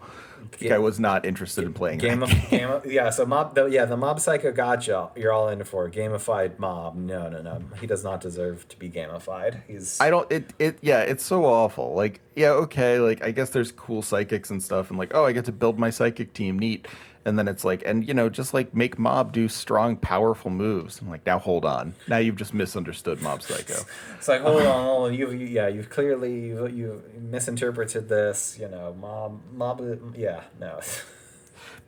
[0.60, 0.76] Yeah.
[0.76, 3.66] I was not interested in playing Game that of game of, yeah, so mob the,
[3.66, 6.96] yeah, the mob psycho gotcha you're all in for gamified mob.
[6.96, 7.62] No, no, no.
[7.82, 9.64] He does not deserve to be gamified.
[9.68, 10.32] He's I don't.
[10.32, 10.54] It.
[10.60, 10.78] It.
[10.82, 11.02] Yeah.
[11.02, 11.94] It's so awful.
[11.96, 12.22] Like.
[12.36, 12.52] Yeah.
[12.52, 13.00] Okay.
[13.00, 13.24] Like.
[13.24, 15.90] I guess there's cool psychics and stuff, and like, oh, I get to build my
[15.90, 16.58] psychic team.
[16.60, 16.88] Neat.
[17.26, 21.02] And then it's like, and you know, just like make Mob do strong, powerful moves.
[21.02, 21.94] I'm like, now hold on.
[22.08, 23.76] Now you've just misunderstood Mob Psycho.
[24.18, 25.14] It's like hold on, hold on.
[25.14, 28.58] You've you, yeah, you've clearly you you misinterpreted this.
[28.60, 29.82] You know, mob mob.
[30.18, 30.80] Yeah, no.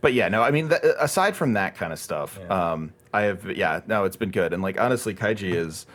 [0.01, 0.41] But yeah, no.
[0.41, 2.71] I mean, th- aside from that kind of stuff, Yeah.
[2.71, 3.45] um, I have.
[3.55, 3.81] Yeah.
[3.85, 4.51] No, it's been good.
[4.51, 5.85] And like, honestly, Kaiji is.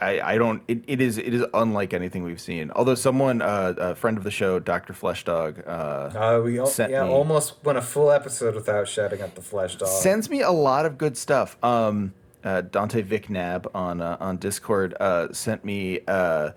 [0.00, 0.62] I, I don't.
[0.68, 1.18] It, it is.
[1.18, 2.70] It is unlike anything we've seen.
[2.74, 5.70] Although someone, uh, a friend of the show, Doctor Flesh Dog, uh,
[6.14, 9.88] Uh, we yeah me- almost went a full episode without shouting at the flesh dog.
[9.88, 11.56] sends me a lot of good stuff.
[11.62, 12.14] Um,
[12.44, 16.52] uh, Dante Vicnab on uh, on Discord uh, sent me uh,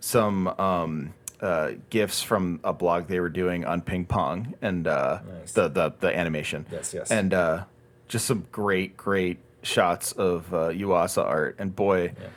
[0.00, 5.20] some um, uh, gifs from a blog they were doing on ping pong and uh,
[5.40, 5.52] Nice.
[5.52, 6.66] the, the the animation.
[6.72, 7.10] Yes, yes.
[7.10, 7.64] And uh,
[8.08, 11.56] just some great great shots of uh, Yuasa art.
[11.60, 12.28] And boy, Yeah.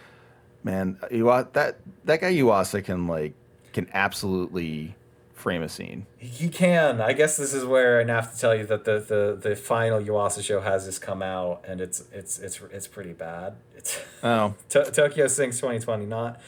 [0.64, 3.34] Man, Iwa- that that guy Yuasa can like
[3.74, 4.96] can absolutely
[5.34, 6.06] frame a scene.
[6.18, 7.02] He can.
[7.02, 10.00] I guess this is where I have to tell you that the, the, the final
[10.00, 13.56] Yuasa show has just come out, and it's it's it's it's pretty bad.
[13.76, 16.40] It's Oh, To- Tokyo Sinks 2020, not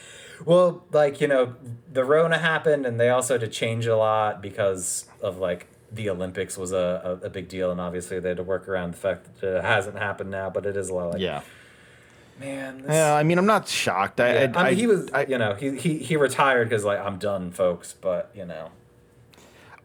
[0.45, 1.55] Well, like you know,
[1.91, 6.09] the Rona happened, and they also had to change a lot because of like the
[6.09, 8.97] Olympics was a, a, a big deal, and obviously they had to work around the
[8.97, 10.49] fact that it hasn't happened now.
[10.51, 11.41] But it is a lot like Yeah.
[12.39, 12.81] Man.
[12.83, 14.19] This, Yeah, I mean, I'm not shocked.
[14.19, 14.51] I, yeah.
[14.55, 17.51] I, mean, he was I, you know he he, he retired because like I'm done,
[17.51, 17.93] folks.
[17.99, 18.69] But you know,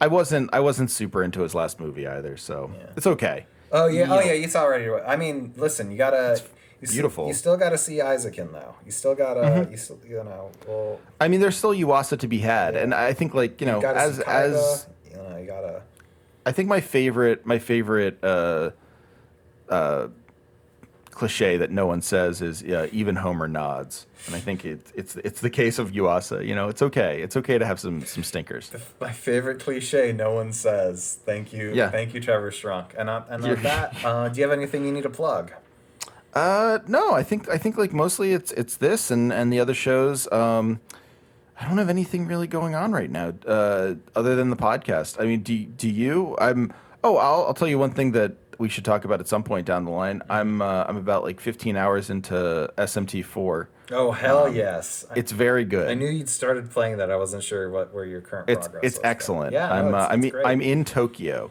[0.01, 0.51] I wasn't.
[0.53, 2.87] I wasn't super into his last movie either, so Yeah.
[2.97, 3.47] it's okay.
[3.73, 4.27] oh yeah, oh Yeah.
[4.27, 4.91] yeah, you saw already.
[4.91, 6.41] I mean, listen, you gotta.
[6.81, 7.27] You s- beautiful.
[7.27, 8.77] you still got to see Isaac in though.
[8.87, 9.41] You still gotta.
[9.41, 9.73] Mm-hmm.
[9.73, 10.51] You still, you know.
[10.67, 13.81] Well, I mean, there's still Yuasa to be had, and I think like you know,
[13.81, 15.83] you as Kaiba, as you know, you gotta.
[16.47, 18.71] I think my favorite my favorite uh,
[19.69, 20.07] uh,
[21.19, 25.17] cliche that no one says is uh, even Homer nods, and I think it, it's
[25.17, 26.47] it's the case of Yuasa.
[26.47, 27.21] You know, it's okay.
[27.21, 28.71] It's okay to have some some stinkers.
[29.01, 31.19] My favorite cliche no one says.
[31.27, 31.73] Thank you.
[31.75, 31.91] Yeah.
[31.91, 32.95] Thank you, Trevor Strunk.
[32.97, 35.53] And on, and on that, uh, do you have anything you need to plug?
[36.35, 39.75] Uh, no, I think I think like mostly it's it's this and and the other
[39.75, 40.31] shows.
[40.31, 40.81] Um,
[41.61, 45.21] I don't have anything really going on right now, uh, other than the podcast.
[45.21, 46.37] I mean, do do you?
[46.41, 46.73] I'm.
[47.03, 49.67] Oh, I'll I'll tell you one thing that we should talk about at some point
[49.67, 50.21] down the line.
[50.29, 53.69] I'm uh, I'm about like 15 hours into SMT four.
[53.91, 55.07] Oh hell yes!
[55.17, 55.89] It's very good.
[55.89, 57.11] I knew you'd started playing that.
[57.11, 58.85] I wasn't sure what where your current it's progress.
[58.85, 59.53] it's excellent.
[59.55, 60.47] Yeah, I'm no, uh, it's, I it's mean great.
[60.47, 61.51] I'm in Tokyo.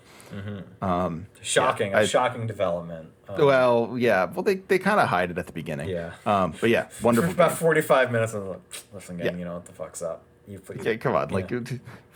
[1.42, 1.92] shocking.
[1.92, 3.10] yeah, a I- shocking development.
[3.30, 4.26] Um, Well, yeah.
[4.26, 5.90] Well, they, they kind of hide it at the beginning.
[5.90, 6.14] Yeah.
[6.26, 7.32] Um, but yeah, wonderful.
[7.32, 7.58] about game.
[7.58, 9.36] forty five minutes, I was like, listen, gang, Yeah.
[9.38, 10.24] you know what the fuck's up?
[10.48, 11.28] You put Okay, come on.
[11.30, 11.62] you Like, know.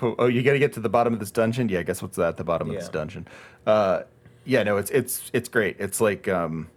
[0.19, 1.67] oh, you got to get to the bottom of this dungeon.
[1.67, 3.27] Yeah, I guess what's at the bottom of this dungeon?
[3.67, 4.03] Uh,
[4.45, 5.77] yeah, no, it's it's it's great.
[5.79, 6.69] It's like, um,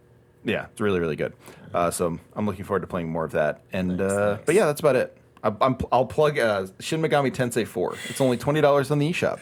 [0.43, 1.33] yeah, it's really really good.
[1.73, 3.61] Uh, so I'm, I'm looking forward to playing more of that.
[3.73, 4.39] And Nice, uh, nice.
[4.45, 5.17] but yeah, that's about it.
[5.43, 7.95] I, I'm, I'll plug uh, Shin Megami Tensei 4.
[8.09, 9.39] It's only twenty dollars on the eShop.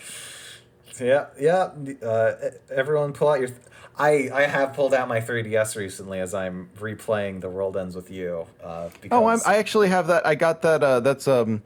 [0.99, 1.69] Yeah, yeah.
[2.05, 2.35] Uh,
[2.71, 3.49] everyone, pull out your.
[3.97, 8.09] I I have pulled out my 3ds recently as I'm replaying The World Ends with
[8.09, 8.47] You.
[8.63, 10.25] Uh, because Oh, I'm, I actually have that.
[10.25, 10.83] I got that.
[10.83, 11.61] Uh, that's um.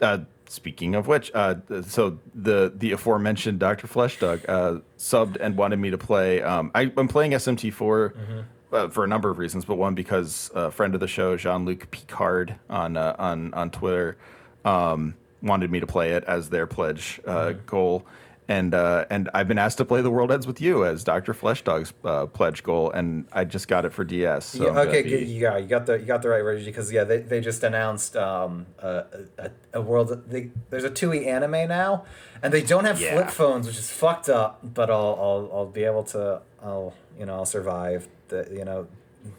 [0.00, 0.18] Uh,
[0.48, 1.56] speaking of which, uh,
[1.86, 6.42] so the the aforementioned Doctor Fleshdog uh, subbed and wanted me to play.
[6.42, 10.70] Um, I, I'm playing SMT4 uh, for a number of reasons, but one because a
[10.70, 14.16] friend of the show, Jean Luc Picard on uh, on on Twitter,
[14.64, 18.06] um, wanted me to play it as their pledge uh, goal.
[18.48, 21.34] And uh, and I've been asked to play The World Ends with You as Doctor
[21.34, 24.46] Fleshdog's uh, pledge goal, and I just got it for DS.
[24.46, 25.26] So yeah, okay, be- good.
[25.26, 27.64] You got you got the you got the right version because yeah, they, they just
[27.64, 29.02] announced um a,
[29.38, 30.30] a, a world.
[30.30, 32.04] They, there's a Tui anime now,
[32.40, 33.14] and they don't have Yeah.
[33.14, 34.60] flip phones, which is fucked up.
[34.62, 38.06] But I'll I'll I'll be able to I'll you know I'll survive.
[38.28, 38.86] The you know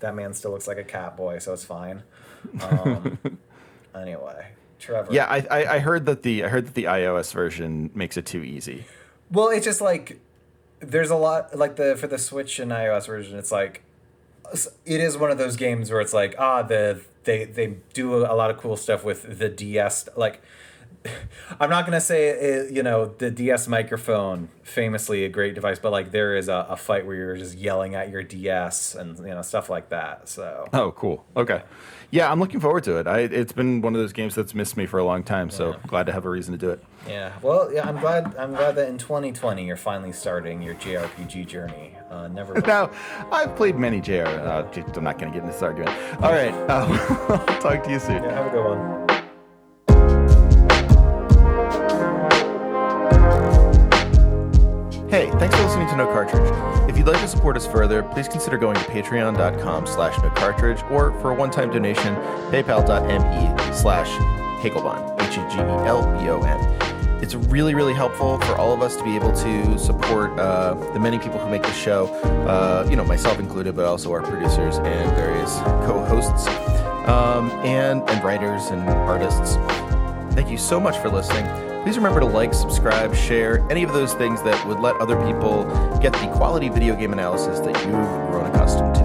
[0.01, 2.03] that man still looks like a cat boy, so it's fine.
[2.61, 3.17] Um,
[3.95, 4.47] anyway,
[4.79, 5.13] Trevor.
[5.13, 8.25] Yeah, I, I I heard that the I heard that the iOS version makes it
[8.25, 8.85] too easy.
[9.31, 10.19] Well, it's just like
[10.79, 13.37] there's a lot like the for the Switch and iOS version.
[13.37, 13.83] It's like
[14.85, 18.33] it is one of those games where it's like ah the they they do a
[18.35, 20.41] lot of cool stuff with the DS like.
[21.59, 25.91] I'm not gonna say it, you know the DS microphone, famously a great device, but
[25.91, 29.25] like there is a, a fight where you're just yelling at your DS and you
[29.25, 30.27] know stuff like that.
[30.27, 31.25] So Oh, cool.
[31.35, 31.61] Okay.
[32.09, 33.07] Yeah, I'm looking forward to it.
[33.07, 35.75] I it's been one of those games that's missed me for a long time, so
[35.87, 36.81] glad to have a reason to do it.
[37.07, 41.45] yeah, well yeah, I'm glad I'm glad that in 2020 you're finally starting your JRPG
[41.47, 41.93] journey.
[42.09, 42.53] Uh, never.
[42.61, 42.89] Now,
[43.31, 44.23] I've played many JR.
[44.23, 44.65] Uh,
[44.95, 45.89] I'm not going to get into this argument.
[46.21, 46.53] All right.
[46.53, 46.87] Uh,
[47.47, 48.23] I'll talk to you soon.
[48.23, 48.97] Yeah, have a good one.
[55.09, 56.76] Hey, thanks for listening to No Cartridge.
[57.07, 60.83] If you'd like to support us further, please consider going to patreon.com slash no cartridge
[60.91, 62.15] or for a one-time donation,
[62.51, 64.09] paypal.me slash
[64.61, 67.23] Hegelbon, H-E-G-E-L-B-O-N.
[67.23, 70.99] It's really, really helpful for all of us to be able to support uh, the
[70.99, 72.07] many people who make the show,
[72.45, 75.55] uh, you know, myself included, but also our producers and various
[75.87, 76.47] co-hosts
[77.07, 79.55] um, and, and writers and artists.
[80.35, 81.66] Thank you so much for listening.
[81.87, 85.63] Please remember to like, subscribe, share, any of those things that would let other people
[86.01, 88.96] get the quality video game analysis that you've grown accustomed to.